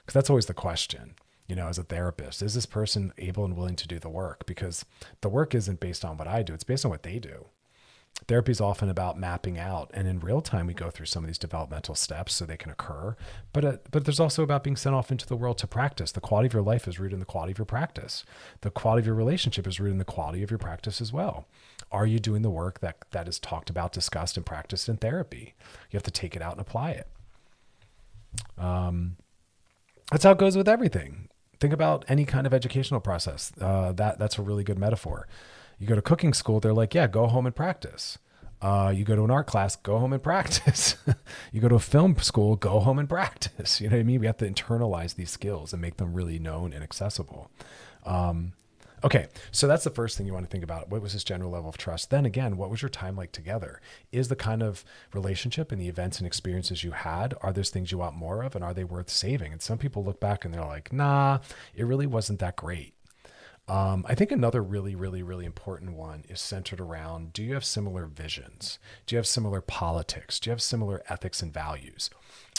[0.00, 1.14] Because that's always the question,
[1.46, 4.46] you know, as a therapist, is this person able and willing to do the work?
[4.46, 4.84] Because
[5.20, 7.46] the work isn't based on what I do, it's based on what they do.
[8.26, 11.28] Therapy is often about mapping out, and in real time, we go through some of
[11.28, 13.16] these developmental steps so they can occur.
[13.52, 16.12] But uh, but there's also about being sent off into the world to practice.
[16.12, 18.24] The quality of your life is rooted in the quality of your practice.
[18.60, 21.46] The quality of your relationship is rooted in the quality of your practice as well.
[21.90, 25.54] Are you doing the work that that is talked about, discussed, and practiced in therapy?
[25.90, 27.06] You have to take it out and apply it.
[28.58, 29.16] Um,
[30.10, 31.28] that's how it goes with everything.
[31.60, 33.52] Think about any kind of educational process.
[33.60, 35.26] Uh, that that's a really good metaphor.
[35.78, 38.18] You go to cooking school, they're like, yeah, go home and practice.
[38.60, 40.96] Uh, you go to an art class, go home and practice.
[41.52, 43.80] you go to a film school, go home and practice.
[43.80, 44.20] You know what I mean?
[44.20, 47.50] We have to internalize these skills and make them really known and accessible.
[48.04, 48.54] Um,
[49.04, 50.88] okay, so that's the first thing you want to think about.
[50.88, 52.10] What was this general level of trust?
[52.10, 53.80] Then again, what was your time like together?
[54.10, 57.92] Is the kind of relationship and the events and experiences you had, are those things
[57.92, 59.52] you want more of and are they worth saving?
[59.52, 61.38] And some people look back and they're like, nah,
[61.76, 62.94] it really wasn't that great.
[63.68, 67.66] Um, I think another really, really, really important one is centered around do you have
[67.66, 68.78] similar visions?
[69.06, 70.40] Do you have similar politics?
[70.40, 72.08] Do you have similar ethics and values?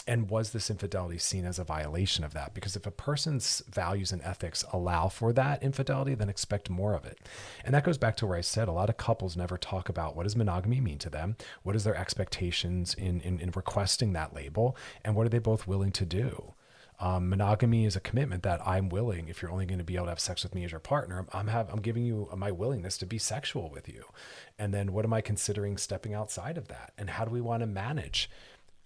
[0.06, 2.54] And was this infidelity seen as a violation of that?
[2.54, 7.04] Because if a person's values and ethics allow for that infidelity, then expect more of
[7.04, 7.18] it.
[7.64, 10.16] And that goes back to where I said a lot of couples never talk about
[10.16, 11.36] what does monogamy mean to them?
[11.64, 14.76] What is their expectations in, in, in requesting that label?
[15.04, 16.54] And what are they both willing to do?
[17.00, 19.28] Um, monogamy is a commitment that I'm willing.
[19.28, 21.26] If you're only going to be able to have sex with me as your partner,
[21.32, 24.04] I'm have I'm giving you my willingness to be sexual with you.
[24.58, 26.92] And then what am I considering stepping outside of that?
[26.98, 28.30] And how do we want to manage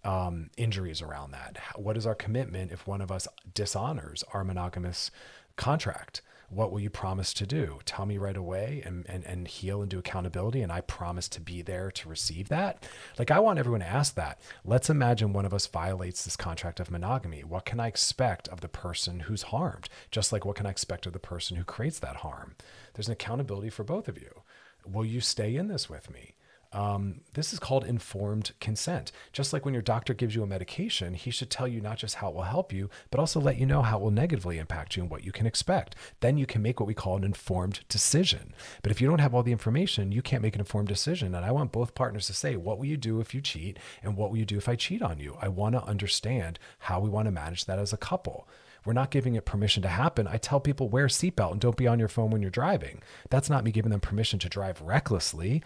[0.04, 1.58] um, injuries around that?
[1.74, 5.10] What is our commitment if one of us dishonors our monogamous
[5.56, 6.22] contract?
[6.54, 7.80] What will you promise to do?
[7.84, 10.62] Tell me right away and, and, and heal and do accountability.
[10.62, 12.86] And I promise to be there to receive that.
[13.18, 14.40] Like, I want everyone to ask that.
[14.64, 17.42] Let's imagine one of us violates this contract of monogamy.
[17.42, 19.88] What can I expect of the person who's harmed?
[20.10, 22.54] Just like what can I expect of the person who creates that harm?
[22.94, 24.42] There's an accountability for both of you.
[24.86, 26.34] Will you stay in this with me?
[26.74, 29.12] Um, this is called informed consent.
[29.32, 32.16] Just like when your doctor gives you a medication, he should tell you not just
[32.16, 34.96] how it will help you, but also let you know how it will negatively impact
[34.96, 35.94] you and what you can expect.
[36.18, 38.52] Then you can make what we call an informed decision.
[38.82, 41.32] But if you don't have all the information, you can't make an informed decision.
[41.32, 43.78] And I want both partners to say, what will you do if you cheat?
[44.02, 45.36] And what will you do if I cheat on you?
[45.40, 48.48] I want to understand how we want to manage that as a couple.
[48.84, 50.26] We're not giving it permission to happen.
[50.26, 53.00] I tell people wear a seatbelt and don't be on your phone when you're driving.
[53.30, 55.62] That's not me giving them permission to drive recklessly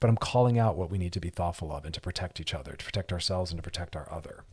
[0.00, 2.54] but I'm calling out what we need to be thoughtful of and to protect each
[2.54, 4.44] other, to protect ourselves and to protect our other.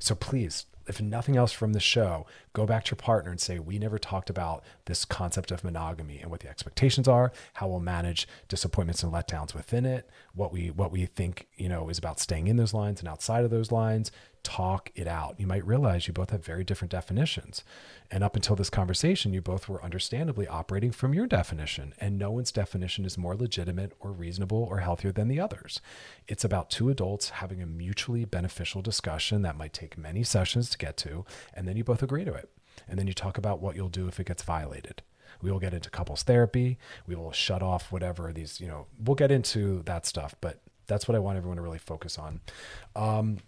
[0.00, 3.58] So please, if nothing else from the show, go back to your partner and say,
[3.58, 7.80] We never talked about this concept of monogamy and what the expectations are, how we'll
[7.80, 12.20] manage disappointments and letdowns within it, what we what we think, you know, is about
[12.20, 14.10] staying in those lines and outside of those lines.
[14.44, 15.34] Talk it out.
[15.40, 17.64] You might realize you both have very different definitions.
[18.10, 22.30] And up until this conversation, you both were understandably operating from your definition, and no
[22.30, 25.80] one's definition is more legitimate or reasonable or healthier than the others.
[26.28, 30.78] It's about two adults having a mutually beneficial discussion that might take many sessions to
[30.78, 32.50] get to, and then you both agree to it.
[32.86, 35.02] And then you talk about what you'll do if it gets violated.
[35.40, 36.78] We will get into couples therapy.
[37.06, 41.08] We will shut off whatever these, you know, we'll get into that stuff, but that's
[41.08, 42.40] what I want everyone to really focus on.
[42.94, 43.38] Um,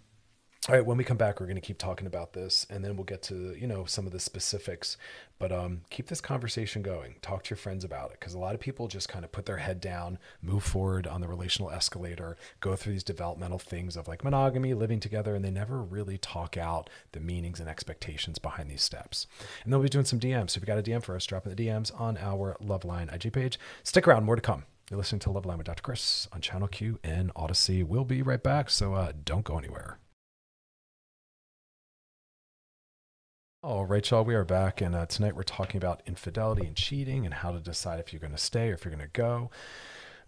[0.67, 2.97] all right, when we come back, we're going to keep talking about this, and then
[2.97, 4.97] we'll get to you know some of the specifics.
[5.39, 7.15] But um, keep this conversation going.
[7.21, 9.45] Talk to your friends about it, because a lot of people just kind of put
[9.45, 14.07] their head down, move forward on the relational escalator, go through these developmental things of
[14.07, 18.69] like monogamy, living together, and they never really talk out the meanings and expectations behind
[18.69, 19.27] these steps.
[19.63, 20.51] And then we'll be doing some DMs.
[20.51, 23.13] So if you got a DM for us, drop in the DMs on our Loveline
[23.13, 23.59] IG page.
[23.83, 24.65] Stick around, more to come.
[24.89, 25.83] You're listening to Loveline with Dr.
[25.83, 27.83] Chris on Channel Q and Audacy.
[27.83, 29.99] We'll be right back, so uh, don't go anywhere.
[33.63, 37.25] All right, y'all, we are back, and uh, tonight we're talking about infidelity and cheating
[37.25, 39.49] and how to decide if you're going to stay or if you're going to go.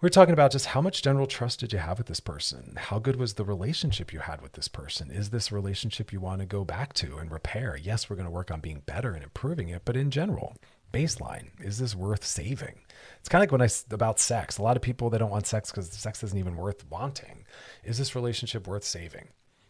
[0.01, 2.73] We're talking about just how much general trust did you have with this person?
[2.75, 5.11] How good was the relationship you had with this person?
[5.11, 7.77] Is this relationship you want to go back to and repair?
[7.79, 10.55] Yes, we're going to work on being better and improving it, but in general,
[10.91, 12.81] baseline, is this worth saving?
[13.19, 14.57] It's kind of like when I about sex.
[14.57, 17.45] A lot of people they don't want sex because sex isn't even worth wanting.
[17.83, 19.27] Is this relationship worth saving?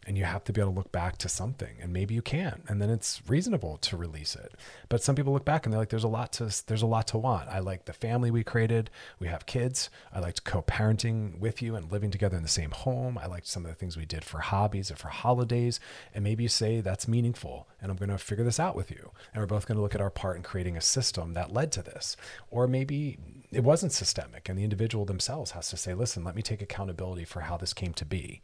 [0.09, 2.63] And you have to be able to look back to something and maybe you can't
[2.67, 4.55] and then it's reasonable to release it.
[4.89, 7.05] But some people look back and they're like there's a lot to there's a lot
[7.09, 7.47] to want.
[7.47, 8.89] I like the family we created.
[9.19, 9.91] We have kids.
[10.11, 13.19] I liked co-parenting with you and living together in the same home.
[13.19, 15.79] I liked some of the things we did for hobbies or for holidays
[16.15, 19.11] and maybe you say that's meaningful and i'm going to figure this out with you.
[19.31, 21.71] And we're both going to look at our part in creating a system that led
[21.73, 22.17] to this.
[22.49, 23.19] Or maybe
[23.51, 27.25] it wasn't systemic and the individual themselves has to say listen let me take accountability
[27.25, 28.41] for how this came to be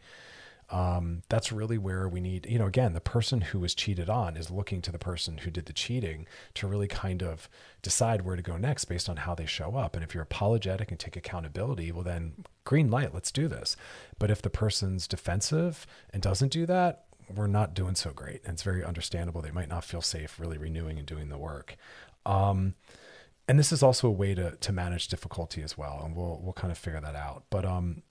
[0.70, 4.36] um, that's really where we need, you know, again, the person who was cheated on
[4.36, 6.26] is looking to the person who did the cheating
[6.56, 7.48] to really kind of
[7.82, 9.96] decide where to go next based on how they show up.
[9.96, 13.78] And if you're apologetic and take accountability, well, then green light, let's do this.
[14.18, 18.42] But if the person's defensive and doesn't do that, we're not doing so great.
[18.44, 19.42] And it's very understandable.
[19.42, 21.78] They might not feel safe really renewing and doing the work.
[22.26, 22.74] Um,
[23.48, 26.54] and this is also a way to to manage difficulty as well, and we'll we'll
[26.54, 27.44] kind of figure that out.
[27.50, 28.02] But um,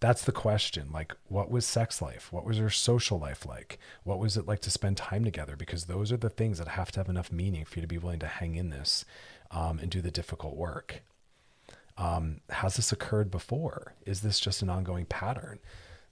[0.00, 0.88] that's the question.
[0.92, 2.32] Like, what was sex life?
[2.32, 3.78] What was your social life like?
[4.02, 5.56] What was it like to spend time together?
[5.56, 7.98] Because those are the things that have to have enough meaning for you to be
[7.98, 9.04] willing to hang in this
[9.50, 11.02] um, and do the difficult work.
[11.98, 13.94] Um, has this occurred before?
[14.06, 15.58] Is this just an ongoing pattern?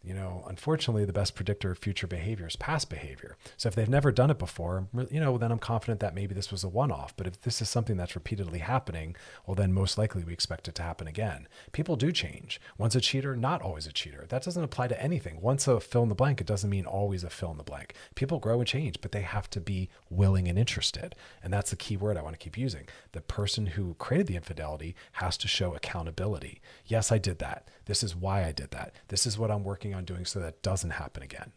[0.03, 3.37] You know, unfortunately, the best predictor of future behavior is past behavior.
[3.57, 6.53] So if they've never done it before, you know, then I'm confident that maybe this
[6.53, 7.17] was a one off.
[7.17, 10.77] But if this is something that's repeatedly happening, well, then most likely we expect it
[10.77, 11.49] to happen again.
[11.73, 12.61] People do change.
[12.79, 14.25] Once a cheater, not always a cheater.
[14.29, 15.41] That doesn't apply to anything.
[15.41, 17.95] Once a fill in the blank, it doesn't mean always a fill in the blank.
[18.15, 21.17] People grow and change, but they have to be willing and interested.
[21.43, 22.87] And that's the key word I want to keep using.
[23.13, 26.61] The person who created the infidelity has to show accountability.
[26.87, 27.69] Yes, I did that.
[27.87, 28.93] This is why I did that.
[29.09, 31.53] This is what I'm working on doing so that doesn't happen again.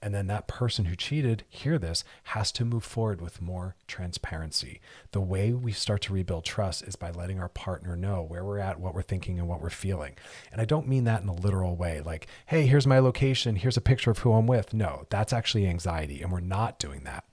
[0.00, 4.80] And then that person who cheated, hear this, has to move forward with more transparency.
[5.10, 8.60] The way we start to rebuild trust is by letting our partner know where we're
[8.60, 10.14] at, what we're thinking, and what we're feeling.
[10.52, 13.76] And I don't mean that in a literal way, like, hey, here's my location, here's
[13.76, 14.72] a picture of who I'm with.
[14.72, 17.24] No, that's actually anxiety, and we're not doing that.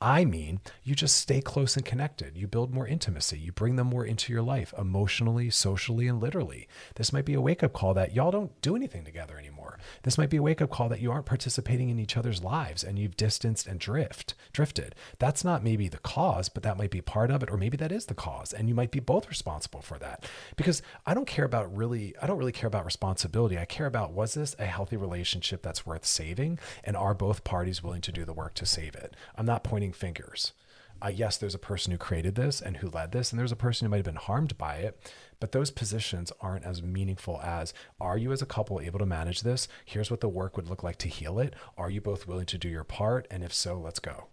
[0.00, 2.36] I mean, you just stay close and connected.
[2.36, 3.36] You build more intimacy.
[3.36, 6.68] You bring them more into your life emotionally, socially, and literally.
[6.94, 9.57] This might be a wake up call that y'all don't do anything together anymore.
[10.02, 12.84] This might be a wake up call that you aren't participating in each other's lives
[12.84, 14.94] and you've distanced and drift, drifted.
[15.18, 17.92] That's not maybe the cause, but that might be part of it, or maybe that
[17.92, 18.52] is the cause.
[18.52, 20.28] And you might be both responsible for that.
[20.56, 23.58] Because I don't care about really, I don't really care about responsibility.
[23.58, 26.58] I care about was this a healthy relationship that's worth saving?
[26.84, 29.14] And are both parties willing to do the work to save it?
[29.36, 30.52] I'm not pointing fingers.
[31.00, 33.56] Uh, yes, there's a person who created this and who led this, and there's a
[33.56, 37.72] person who might have been harmed by it, but those positions aren't as meaningful as
[38.00, 39.68] are you as a couple able to manage this?
[39.84, 41.54] Here's what the work would look like to heal it.
[41.76, 43.26] Are you both willing to do your part?
[43.30, 44.26] And if so, let's go.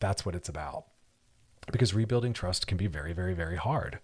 [0.00, 0.86] That's what it's about.
[1.70, 4.00] Because rebuilding trust can be very, very, very hard.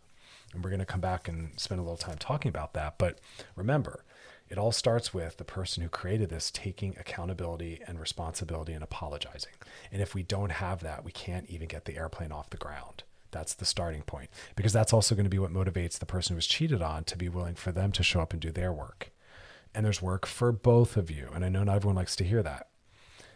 [0.53, 2.97] And we're going to come back and spend a little time talking about that.
[2.99, 3.18] But
[3.55, 4.05] remember,
[4.49, 9.53] it all starts with the person who created this taking accountability and responsibility and apologizing.
[9.93, 13.05] And if we don't have that, we can't even get the airplane off the ground.
[13.30, 16.38] That's the starting point because that's also going to be what motivates the person who
[16.38, 19.10] was cheated on to be willing for them to show up and do their work.
[19.74, 21.28] And there's work for both of you.
[21.32, 22.70] And I know not everyone likes to hear that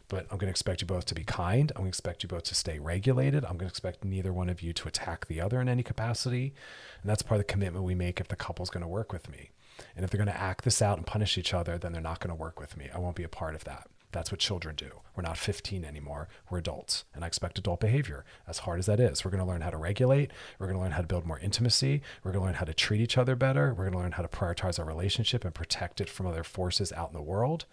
[0.09, 1.73] but I'm going to expect you both to be kind.
[1.75, 3.45] I'm going to expect you both to stay regulated.
[3.45, 6.55] I'm going to expect neither one of you to attack the other in any capacity.
[7.03, 9.31] And that's part of the commitment we make if the couple's going to work with
[9.31, 9.51] me.
[9.97, 12.21] And if they're going to act this out and punish each other, then they're not
[12.21, 12.91] going to work with me.
[12.95, 13.89] I won't be a part of that.
[14.15, 15.01] That's what children do.
[15.17, 16.29] We're not 15 anymore.
[16.49, 17.05] We're adults.
[17.13, 19.25] And I expect adult behavior, as hard as that is.
[19.25, 20.31] We're going to learn how to regulate.
[20.59, 22.01] We're going to learn how to build more intimacy.
[22.23, 23.75] We're going to learn how to treat each other better.
[23.75, 26.93] We're going to learn how to prioritize our relationship and protect it from other forces
[26.93, 27.65] out in the world.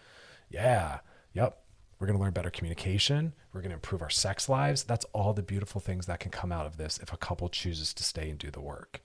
[0.50, 1.02] Yeah.
[1.34, 1.60] Yep.
[2.00, 3.34] We're going to learn better communication.
[3.54, 4.84] We're going to improve our sex lives.
[4.84, 7.94] That's all the beautiful things that can come out of this if a couple chooses
[7.94, 9.02] to stay and do the work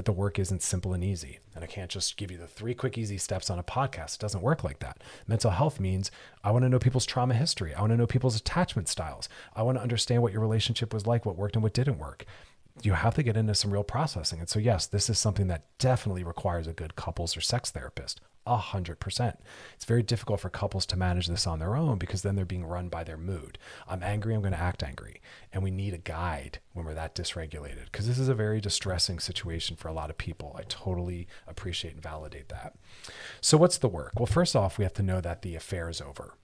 [0.00, 1.40] but the work isn't simple and easy.
[1.54, 4.14] And I can't just give you the three quick, easy steps on a podcast.
[4.14, 4.96] It doesn't work like that.
[5.26, 6.10] Mental health means
[6.42, 7.74] I want to know people's trauma history.
[7.74, 9.28] I want to know people's attachment styles.
[9.54, 12.24] I want to understand what your relationship was like, what worked and what didn't work
[12.82, 14.38] you have to get into some real processing.
[14.38, 18.22] And so, yes, this is something that definitely requires a good couples or sex therapist.
[18.50, 19.38] A hundred percent.
[19.76, 22.66] It's very difficult for couples to manage this on their own because then they're being
[22.66, 23.58] run by their mood.
[23.86, 25.20] I'm angry, I'm going to act angry.
[25.52, 29.20] And we need a guide when we're that dysregulated because this is a very distressing
[29.20, 30.56] situation for a lot of people.
[30.58, 32.74] I totally appreciate and validate that.
[33.40, 34.14] So, what's the work?
[34.18, 36.34] Well, first off, we have to know that the affair is over.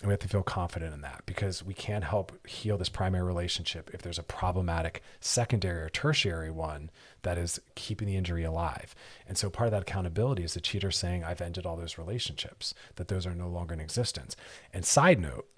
[0.00, 3.24] And we have to feel confident in that because we can't help heal this primary
[3.24, 6.90] relationship if there's a problematic secondary or tertiary one
[7.22, 8.94] that is keeping the injury alive.
[9.26, 12.74] And so part of that accountability is the cheater saying, I've ended all those relationships,
[12.96, 14.36] that those are no longer in existence.
[14.72, 15.48] And side note,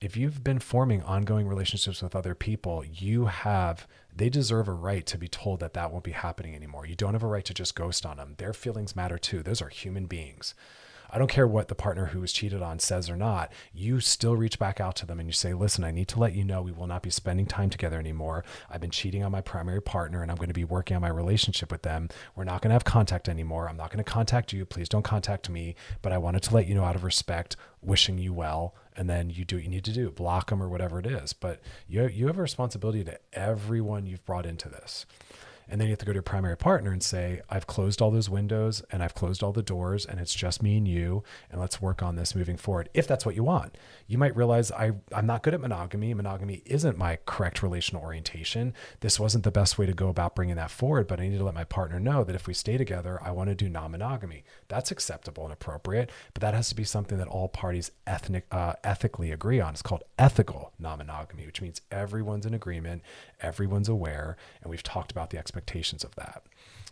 [0.00, 3.86] if you've been forming ongoing relationships with other people, you have,
[4.16, 6.86] they deserve a right to be told that that won't be happening anymore.
[6.86, 8.34] You don't have a right to just ghost on them.
[8.38, 9.42] Their feelings matter too.
[9.42, 10.54] Those are human beings.
[11.12, 13.52] I don't care what the partner who was cheated on says or not.
[13.72, 16.34] You still reach back out to them and you say, listen, I need to let
[16.34, 18.44] you know we will not be spending time together anymore.
[18.70, 21.08] I've been cheating on my primary partner and I'm going to be working on my
[21.08, 22.08] relationship with them.
[22.36, 23.68] We're not going to have contact anymore.
[23.68, 24.64] I'm not going to contact you.
[24.64, 25.74] Please don't contact me.
[26.00, 28.74] But I wanted to let you know out of respect, wishing you well.
[28.96, 31.32] And then you do what you need to do, block them or whatever it is.
[31.32, 35.06] But you, you have a responsibility to everyone you've brought into this.
[35.70, 38.10] And then you have to go to your primary partner and say, I've closed all
[38.10, 41.22] those windows and I've closed all the doors and it's just me and you.
[41.50, 42.88] And let's work on this moving forward.
[42.92, 46.12] If that's what you want, you might realize I, I'm not good at monogamy.
[46.12, 48.74] Monogamy isn't my correct relational orientation.
[48.98, 51.44] This wasn't the best way to go about bringing that forward, but I need to
[51.44, 54.42] let my partner know that if we stay together, I want to do non monogamy.
[54.70, 58.72] That's acceptable and appropriate, but that has to be something that all parties ethnic, uh,
[58.82, 59.74] ethically agree on.
[59.74, 63.02] It's called ethical non monogamy, which means everyone's in agreement,
[63.40, 66.42] everyone's aware, and we've talked about the expectations expectations of that.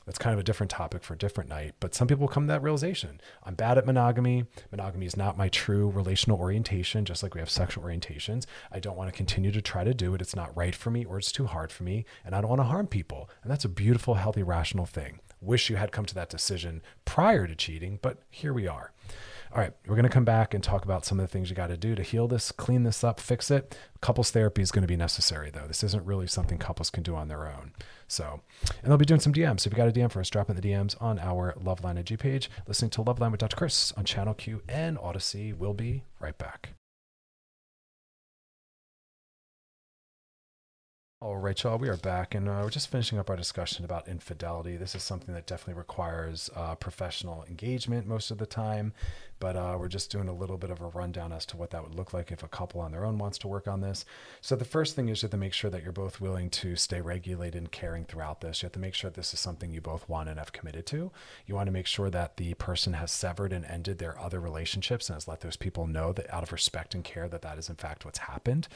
[0.09, 1.75] That's kind of a different topic for a different night.
[1.81, 3.21] But some people come to that realization.
[3.45, 4.47] I'm bad at monogamy.
[4.71, 8.47] Monogamy is not my true relational orientation, just like we have sexual orientations.
[8.73, 10.23] I don't want to continue to try to do it.
[10.23, 12.07] It's not right for me or it's too hard for me.
[12.25, 13.29] And I don't want to harm people.
[13.43, 15.21] And that's a beautiful, healthy, rational thing.
[15.43, 18.93] Wish you had come to that decision prior to cheating, but here we are.
[19.51, 21.57] All right, we're going to come back and talk about some of the things you
[21.57, 23.79] got to do to heal this, clean this up, fix it.
[24.03, 25.67] Couples therapy is going to be necessary, though.
[25.67, 27.73] This isn't really something couples can do on their own.
[28.07, 28.43] So,
[28.83, 29.61] and they'll be doing some DMs.
[29.61, 31.99] So if you got a DM for us, drop in the DMs on our Loveline
[31.99, 32.51] IG page.
[32.67, 33.57] Listening to Loveline with Dr.
[33.57, 35.57] Chris on Channel Q and Audacy.
[35.57, 36.75] We'll be right back.
[41.21, 44.07] All right, y'all, we are back and uh, we're just finishing up our discussion about
[44.07, 44.77] infidelity.
[44.77, 48.93] This is something that definitely requires uh, professional engagement most of the time,
[49.39, 51.83] but uh, we're just doing a little bit of a rundown as to what that
[51.83, 54.05] would look like if a couple on their own wants to work on this.
[54.41, 56.77] So, the first thing is you have to make sure that you're both willing to
[56.77, 58.63] stay regulated and caring throughout this.
[58.63, 61.11] You have to make sure this is something you both want and have committed to.
[61.47, 65.09] You want to make sure that the person has severed and ended their other relationships
[65.09, 67.69] and has let those people know that out of respect and care that that is
[67.69, 68.69] in fact what's happened.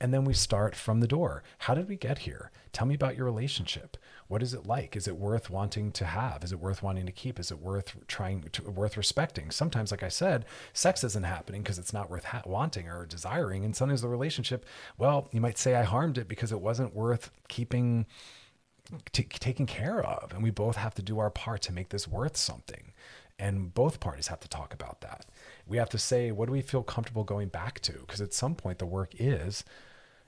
[0.00, 1.42] And then we start from the door.
[1.58, 2.50] How did we get here?
[2.72, 3.96] Tell me about your relationship.
[4.30, 4.94] What is it like?
[4.94, 6.44] Is it worth wanting to have?
[6.44, 7.40] Is it worth wanting to keep?
[7.40, 9.50] Is it worth trying to worth respecting?
[9.50, 13.64] Sometimes, like I said, sex isn't happening because it's not worth ha- wanting or desiring.
[13.64, 14.64] And sometimes the relationship,
[14.98, 18.06] well, you might say I harmed it because it wasn't worth keeping
[19.10, 20.32] t- taken care of.
[20.32, 22.92] And we both have to do our part to make this worth something.
[23.36, 25.26] And both parties have to talk about that.
[25.66, 27.94] We have to say, what do we feel comfortable going back to?
[27.94, 29.64] Because at some point, the work is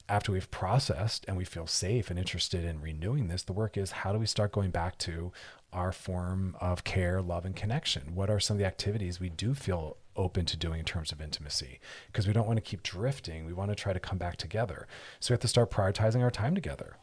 [0.09, 3.93] after we've processed and we feel safe and interested in renewing this, the work is
[3.93, 5.33] how do we start going back to
[5.73, 8.15] our form of care, love, and connection?
[8.15, 11.21] What are some of the activities we do feel open to doing in terms of
[11.21, 11.81] intimacy?
[12.07, 13.47] Because we don't want to keep drifting.
[13.47, 14.87] We want to try to come back together.
[15.21, 16.97] So we have to start prioritizing our time together.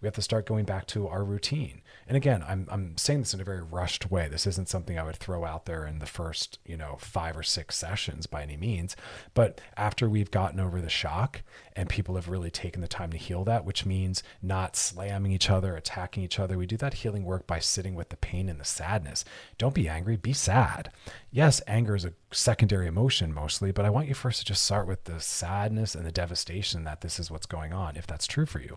[0.00, 1.82] We have to start going back to our routine.
[2.06, 4.28] And again, I'm, I'm saying this in a very rushed way.
[4.28, 7.42] This isn't something I would throw out there in the first, you know, five or
[7.42, 8.96] six sessions by any means.
[9.32, 11.42] But after we've gotten over the shock
[11.74, 15.50] and people have really taken the time to heal that, which means not slamming each
[15.50, 18.60] other, attacking each other, we do that healing work by sitting with the pain and
[18.60, 19.24] the sadness.
[19.58, 20.90] Don't be angry, be sad.
[21.30, 24.86] Yes, anger is a secondary emotion mostly, but I want you first to just start
[24.86, 28.46] with the sadness and the devastation that this is what's going on, if that's true
[28.46, 28.76] for you.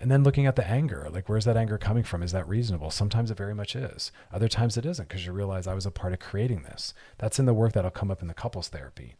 [0.00, 2.22] And then looking at the anger, like where's that anger coming from?
[2.22, 2.90] Is that reasonable?
[2.90, 4.12] Sometimes it very much is.
[4.32, 6.94] Other times it isn't because you realize I was a part of creating this.
[7.18, 9.14] That's in the work that'll come up in the couples therapy.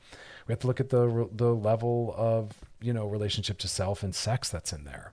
[0.46, 4.14] We have to look at the the level of you know relationship to self and
[4.14, 5.12] sex that's in there.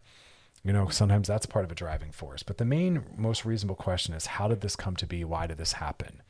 [0.64, 2.42] You know, sometimes that's part of a driving force.
[2.42, 5.24] But the main, most reasonable question is how did this come to be?
[5.24, 6.24] Why did this happen?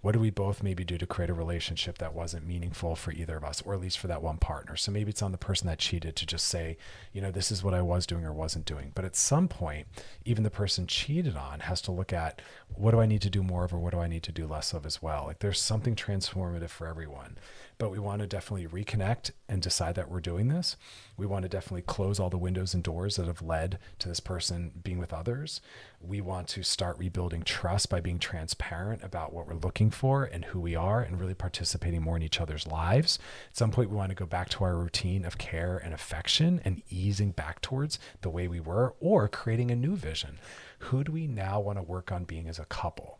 [0.00, 3.36] What do we both maybe do to create a relationship that wasn't meaningful for either
[3.36, 5.66] of us or at least for that one partner so maybe it's on the person
[5.66, 6.76] that cheated to just say
[7.12, 9.86] you know this is what i was doing or wasn't doing but at some point
[10.24, 12.40] even the person cheated on has to look at
[12.74, 14.46] what do i need to do more of or what do i need to do
[14.46, 17.36] less of as well like there's something transformative for everyone
[17.80, 20.76] but we want to definitely reconnect and decide that we're doing this.
[21.16, 24.20] We want to definitely close all the windows and doors that have led to this
[24.20, 25.62] person being with others.
[26.02, 30.46] We want to start rebuilding trust by being transparent about what we're looking for and
[30.46, 33.18] who we are and really participating more in each other's lives.
[33.50, 36.58] At some point, we want to go back to our routine of care and affection
[36.64, 40.38] and easing back towards the way we were or creating a new vision.
[40.78, 43.18] Who do we now want to work on being as a couple?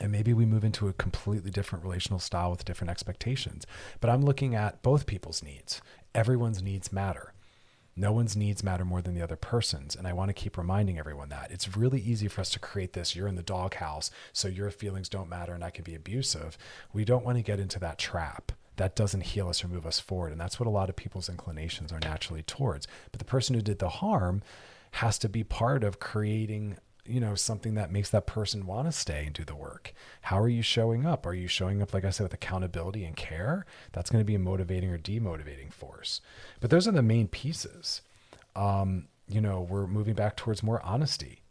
[0.00, 3.66] and maybe we move into a completely different relational style with different expectations.
[4.00, 5.82] But I'm looking at both people's needs.
[6.14, 7.34] Everyone's needs matter.
[8.00, 9.94] No one's needs matter more than the other person's.
[9.94, 11.50] And I want to keep reminding everyone that.
[11.50, 15.10] It's really easy for us to create this you're in the doghouse, so your feelings
[15.10, 16.56] don't matter and I can be abusive.
[16.94, 18.52] We don't want to get into that trap.
[18.76, 20.32] That doesn't heal us or move us forward.
[20.32, 22.88] And that's what a lot of people's inclinations are naturally towards.
[23.12, 24.40] But the person who did the harm
[24.92, 26.78] has to be part of creating
[27.10, 29.92] you know something that makes that person want to stay and do the work.
[30.22, 31.26] How are you showing up?
[31.26, 33.66] Are you showing up like i said with accountability and care?
[33.92, 36.20] That's going to be a motivating or demotivating force.
[36.60, 38.02] But those are the main pieces.
[38.56, 41.42] Um, you know we're moving back towards more honesty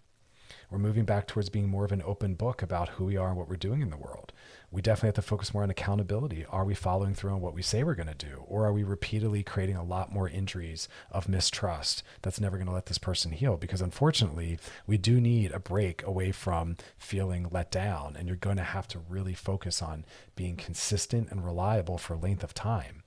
[0.69, 3.37] we're moving back towards being more of an open book about who we are and
[3.37, 4.33] what we're doing in the world
[4.71, 6.45] we definitely have to focus more on accountability.
[6.45, 8.43] Are we following through on what we say we're going to do?
[8.47, 12.73] Or are we repeatedly creating a lot more injuries of mistrust that's never going to
[12.73, 13.57] let this person heal?
[13.57, 18.15] Because unfortunately, we do need a break away from feeling let down.
[18.15, 20.05] And you're going to have to really focus on
[20.35, 23.03] being consistent and reliable for length of time.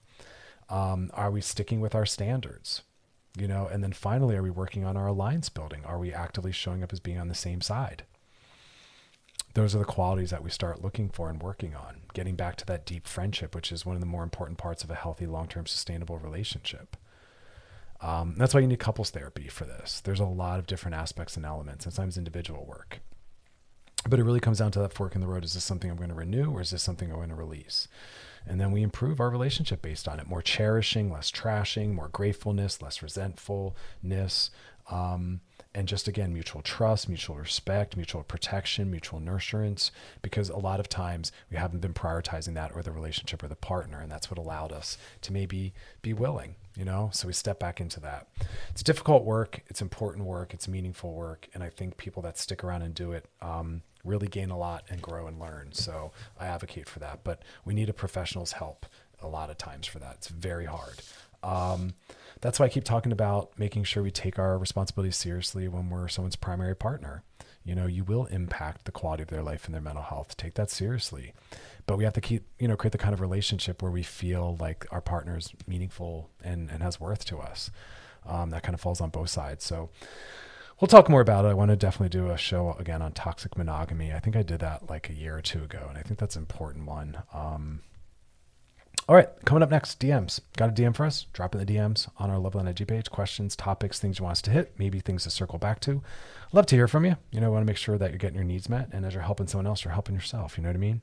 [0.68, 2.82] Um, are we sticking with our standards?
[3.36, 5.84] You know, and then finally, are we working on our alliance building?
[5.86, 8.04] Are we actively showing up as being on the same side?
[9.54, 12.02] those are the qualities that we start looking for and working on.
[12.14, 14.90] Getting back to that deep friendship which is one of the more important parts of
[14.90, 16.96] a healthy long-term sustainable relationship.
[18.00, 20.00] Um, that's why you need couples therapy for this.
[20.00, 23.00] There's a lot of different aspects and elements and sometimes individual work.
[24.08, 25.44] But it really comes down to that fork in the road.
[25.44, 27.88] Is this something i'm going to renew or is this something i'm going to release
[28.46, 32.80] and then we improve our relationship based on it more cherishing less trashing more gratefulness
[32.82, 34.50] less resentfulness
[34.90, 35.40] Um,
[35.74, 39.90] and just again, mutual trust, mutual respect, mutual protection, mutual nurturance,
[40.20, 43.56] because a lot of times we haven't been prioritizing that or the relationship or the
[43.56, 44.00] partner.
[44.00, 45.72] And that's what allowed us to maybe
[46.02, 47.08] be willing, you know?
[47.12, 48.26] So we step back into that.
[48.70, 51.48] It's difficult work, it's important work, it's meaningful work.
[51.54, 54.84] And I think people that stick around and do it, um, really gain a lot
[54.90, 55.72] and grow and learn.
[55.72, 57.20] So I advocate for that.
[57.24, 58.86] But we need a professional's help
[59.20, 60.14] a lot of times for that.
[60.16, 61.00] It's very hard.
[61.42, 61.94] Um,
[62.40, 66.08] that's why I keep talking about making sure we take our responsibilities seriously when we're
[66.08, 67.22] someone's primary partner.
[67.64, 70.36] You know, you will impact the quality of their life and their mental health.
[70.36, 71.32] Take that seriously.
[71.86, 74.56] But we have to keep, you know, create the kind of relationship where we feel
[74.60, 77.70] like our partner is meaningful and, and has worth to us.
[78.26, 79.64] Um, that kind of falls on both sides.
[79.64, 79.90] So
[80.82, 81.48] we'll talk more about it.
[81.48, 84.12] I want to definitely do a show again on toxic monogamy.
[84.12, 86.34] I think I did that like a year or two ago, and I think that's
[86.34, 87.22] an important one.
[87.32, 87.82] Um,
[89.08, 90.40] all right, coming up next, DMs.
[90.56, 91.26] Got a DM for us?
[91.32, 93.10] Drop in the DMs on our Loveline IG page.
[93.12, 96.02] Questions, topics, things you want us to hit, maybe things to circle back to.
[96.52, 97.16] Love to hear from you.
[97.30, 99.22] You know, want to make sure that you're getting your needs met, and as you're
[99.22, 100.56] helping someone else, you're helping yourself.
[100.56, 101.00] You know what I mean?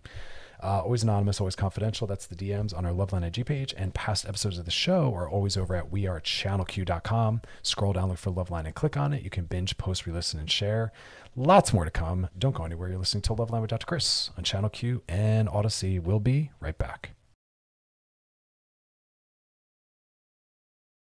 [0.62, 2.05] Uh, always anonymous, always confidential.
[2.05, 3.74] That's the DMs on our Loveline IG page.
[3.78, 7.41] And past episodes of the show are always over at wearechannelq.com.
[7.64, 9.24] Scroll down, look for Loveline, and click on it.
[9.24, 10.91] You can binge, post, re listen, and share.
[11.36, 12.30] Lots more to come.
[12.38, 12.89] Don't go anywhere.
[12.89, 13.86] You're listening to Loveline with Dr.
[13.86, 16.01] Chris on Channel Q and Audacy.
[16.01, 17.12] We'll be right back.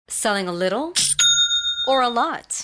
[0.09, 0.93] Selling a little
[1.87, 2.63] or a lot?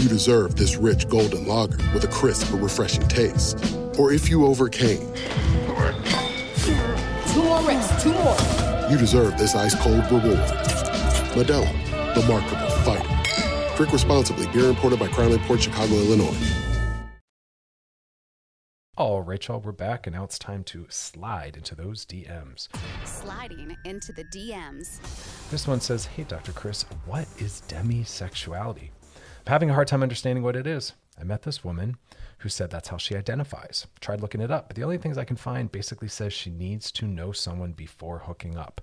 [0.00, 3.58] you deserve this rich golden lager with a crisp but refreshing taste.
[3.98, 5.12] Or if you overcame.
[7.32, 8.36] Two more reps, two more.
[8.90, 10.38] You deserve this ice cold reward.
[11.34, 13.76] Modelo, the Markable Fighter.
[13.76, 14.46] Drink responsibly.
[14.48, 16.36] Beer imported by Crown Port Chicago, Illinois.
[18.96, 22.66] All right, y'all, we're back, and now it's time to slide into those DMs.
[23.04, 24.98] Sliding into the DMs.
[25.50, 26.50] This one says, Hey, Dr.
[26.50, 28.90] Chris, what is demisexuality?
[29.48, 30.92] Having a hard time understanding what it is.
[31.18, 31.96] I met this woman
[32.40, 33.86] who said that's how she identifies.
[33.98, 36.92] Tried looking it up, but the only things I can find basically says she needs
[36.92, 38.82] to know someone before hooking up.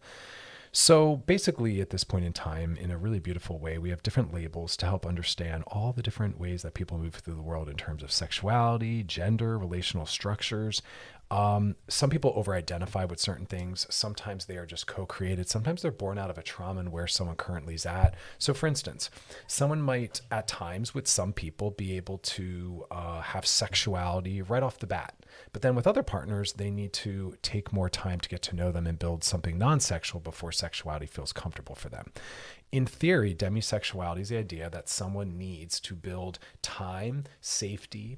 [0.71, 4.33] So basically, at this point in time, in a really beautiful way, we have different
[4.33, 7.75] labels to help understand all the different ways that people move through the world in
[7.75, 10.81] terms of sexuality, gender, relational structures.
[11.31, 13.87] Um, some people over identify with certain things.
[13.89, 15.49] Sometimes they are just co created.
[15.49, 18.15] Sometimes they're born out of a trauma and where someone currently is at.
[18.37, 19.09] So, for instance,
[19.47, 24.79] someone might, at times, with some people, be able to uh, have sexuality right off
[24.79, 25.15] the bat.
[25.51, 28.71] But then with other partners, they need to take more time to get to know
[28.71, 32.11] them and build something non sexual before sexuality feels comfortable for them.
[32.71, 38.17] In theory, demisexuality is the idea that someone needs to build time, safety,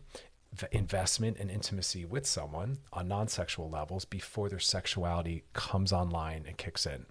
[0.72, 6.86] investment and intimacy with someone on non-sexual levels before their sexuality comes online and kicks
[6.86, 7.06] in.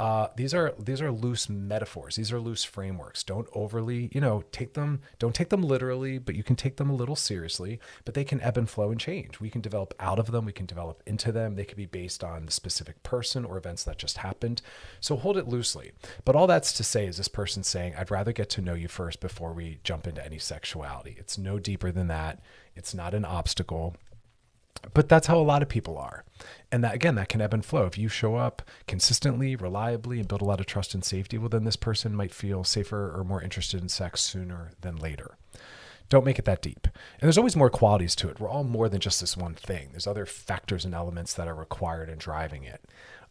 [0.00, 2.14] Uh, these are these are loose metaphors.
[2.14, 3.24] These are loose frameworks.
[3.24, 5.00] Don't overly, you know, take them.
[5.18, 7.80] Don't take them literally, but you can take them a little seriously.
[8.04, 9.40] But they can ebb and flow and change.
[9.40, 10.44] We can develop out of them.
[10.44, 11.56] We can develop into them.
[11.56, 14.62] They could be based on the specific person or events that just happened.
[15.00, 15.90] So hold it loosely.
[16.24, 18.88] But all that's to say is this person saying, "I'd rather get to know you
[18.88, 22.40] first before we jump into any sexuality." It's no deeper than that.
[22.76, 23.96] It's not an obstacle
[24.94, 26.24] but that's how a lot of people are.
[26.70, 27.84] And that again that can ebb and flow.
[27.84, 31.48] If you show up consistently reliably and build a lot of trust and safety well
[31.48, 35.36] then this person might feel safer or more interested in sex sooner than later.
[36.08, 36.84] Don't make it that deep.
[36.84, 38.40] And there's always more qualities to it.
[38.40, 39.88] We're all more than just this one thing.
[39.90, 42.82] There's other factors and elements that are required in driving it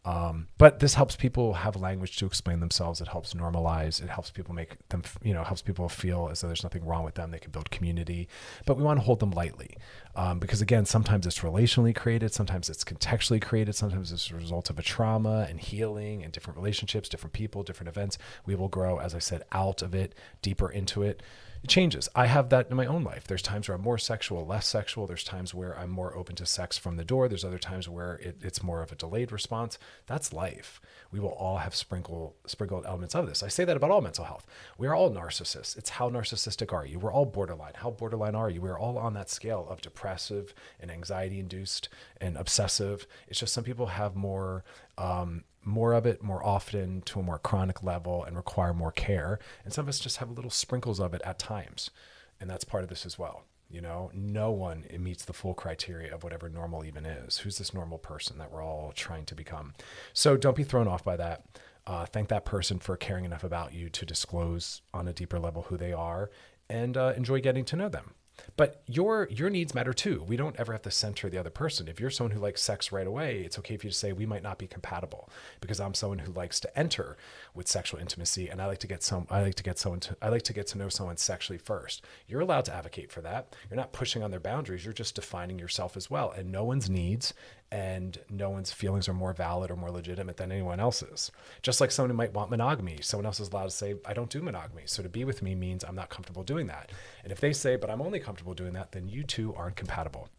[0.08, 3.02] um, but this helps people have language to explain themselves.
[3.02, 4.02] It helps normalize.
[4.02, 7.04] It helps people make them, you know, helps people feel as though there's nothing wrong
[7.04, 7.32] with them.
[7.32, 8.30] They can build community,
[8.66, 9.76] but we want to hold them lightly
[10.16, 14.70] um, because again, sometimes it's relationally created, sometimes it's contextually created, sometimes it's a result
[14.70, 18.18] of a trauma and healing and different relationships, different people, different events.
[18.46, 21.22] We will grow, as I said, out of it, deeper into it
[21.68, 22.08] it changes.
[22.16, 23.28] I have that in my own life.
[23.28, 25.06] There's times where I'm more sexual, less sexual.
[25.06, 27.28] There's times where I'm more open to sex from the door.
[27.28, 29.78] There's other times where it, it's more of a delayed response.
[30.06, 30.80] That's life.
[31.12, 33.44] We will all have sprinkle sprinkled elements of this.
[33.44, 34.48] I say that about all mental health.
[34.78, 35.78] We are all narcissists.
[35.78, 37.00] It's how narcissistic are you?
[37.00, 37.74] We're all borderline.
[37.76, 38.62] How borderline are you?
[38.62, 41.90] We're all on that scale of depressive and anxiety induced
[42.22, 43.06] and obsessive.
[43.28, 44.64] It's just some people have more
[44.98, 49.38] um, more of it more often to a more chronic level and require more care.
[49.64, 51.92] And some of us just have little sprinkles of it at times.
[52.40, 53.44] And that's part of this as well.
[53.70, 57.40] You know, no one meets the full criteria of whatever normal even is.
[57.40, 59.74] Who's this normal person that we're all trying to become?
[60.14, 61.44] So don't be thrown off by that.
[61.86, 65.64] Uh, thank that person for caring enough about you to disclose on a deeper level
[65.64, 66.30] who they are
[66.70, 68.14] and uh, enjoy getting to know them.
[68.56, 70.24] But your your needs matter too.
[70.28, 71.88] We don't ever have to center the other person.
[71.88, 74.26] If you're someone who likes sex right away, it's okay for you to say we
[74.26, 75.30] might not be compatible
[75.62, 77.18] because I'm someone who likes to enter
[77.54, 80.18] with sexual intimacy and I like to get some I like to get someone to
[80.22, 82.04] I like to get to know someone sexually first.
[82.28, 83.56] You're allowed to advocate for that.
[83.70, 84.84] You're not pushing on their boundaries.
[84.84, 86.32] You're just defining yourself as well.
[86.32, 87.34] And no one's needs
[87.72, 91.32] and no one's feelings are more valid or more legitimate than anyone else's.
[91.62, 94.42] Just like someone might want monogamy, someone else is allowed to say, I don't do
[94.42, 94.84] monogamy.
[94.86, 96.92] So to be with me means I'm not comfortable doing that.
[97.24, 100.30] And if they say, but I'm only comfortable doing that, then you two aren't compatible.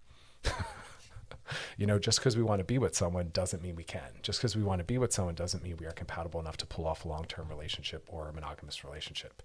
[1.77, 4.09] you know, just because we want to be with someone doesn't mean we can.
[4.23, 6.67] Just because we want to be with someone doesn't mean we are compatible enough to
[6.67, 9.43] pull off a long term relationship or a monogamous relationship.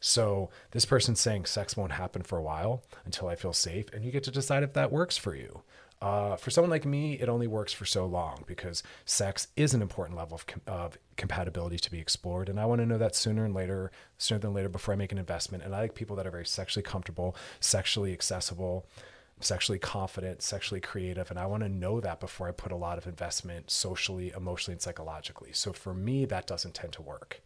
[0.00, 4.04] So this person's saying sex won't happen for a while until I feel safe, and
[4.04, 5.62] you get to decide if that works for you.
[6.02, 9.80] Uh, for someone like me, it only works for so long because sex is an
[9.80, 12.48] important level of, com- of compatibility to be explored.
[12.48, 15.12] And I want to know that sooner and later, sooner than later, before I make
[15.12, 15.64] an investment.
[15.64, 18.86] And I like people that are very sexually comfortable, sexually accessible,
[19.40, 21.30] sexually confident, sexually creative.
[21.30, 24.74] And I want to know that before I put a lot of investment socially, emotionally,
[24.74, 25.52] and psychologically.
[25.52, 27.40] So for me, that doesn't tend to work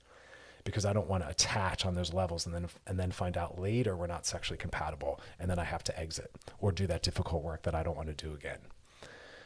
[0.64, 3.58] because I don't want to attach on those levels and then and then find out
[3.58, 7.42] later we're not sexually compatible and then I have to exit or do that difficult
[7.42, 8.58] work that I don't want to do again.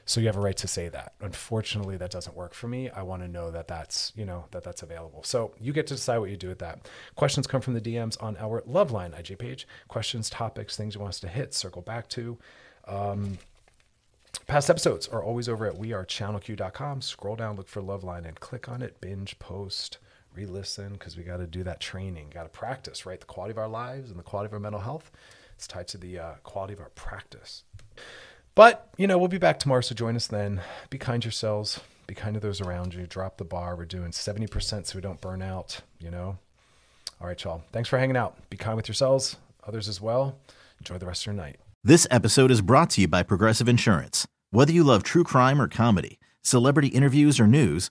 [0.07, 1.15] So you have a right to say that.
[1.21, 2.91] Unfortunately, that doesn't work for me.
[2.91, 5.23] I want to know that that's you know that that's available.
[5.23, 6.89] So you get to decide what you do with that.
[7.17, 9.67] Questions come from the DMs on our Loveline IG page.
[9.89, 12.39] Questions, topics, things you want us to hit, circle back to.
[12.87, 13.39] Um,
[14.47, 17.01] Past episodes are always over at wearechannelq.com.
[17.01, 19.01] Scroll down, look for Loveline, and click on it.
[19.01, 19.99] Binge, post,
[20.35, 23.21] re-listen because we got to do that training got to practice right?
[23.21, 25.11] The quality of our lives and the quality of our mental health
[25.55, 27.63] it's tied to the uh, quality of our practice.
[28.55, 30.61] But you know we'll be back tomorrow so join us then.
[30.91, 33.77] Be kind to yourselves be kind to those around you drop the bar.
[33.77, 36.39] We're doing 70% so we don't burn out you know?
[37.21, 37.63] All right y'all.
[37.73, 38.37] Thanks for hanging out.
[38.51, 40.39] Be kind with yourselves others as well.
[40.81, 41.57] Enjoy the rest of your night.
[41.83, 44.27] This episode is brought to you by progressive insurance.
[44.51, 47.91] Whether you love true crime or comedy celebrity interviews or news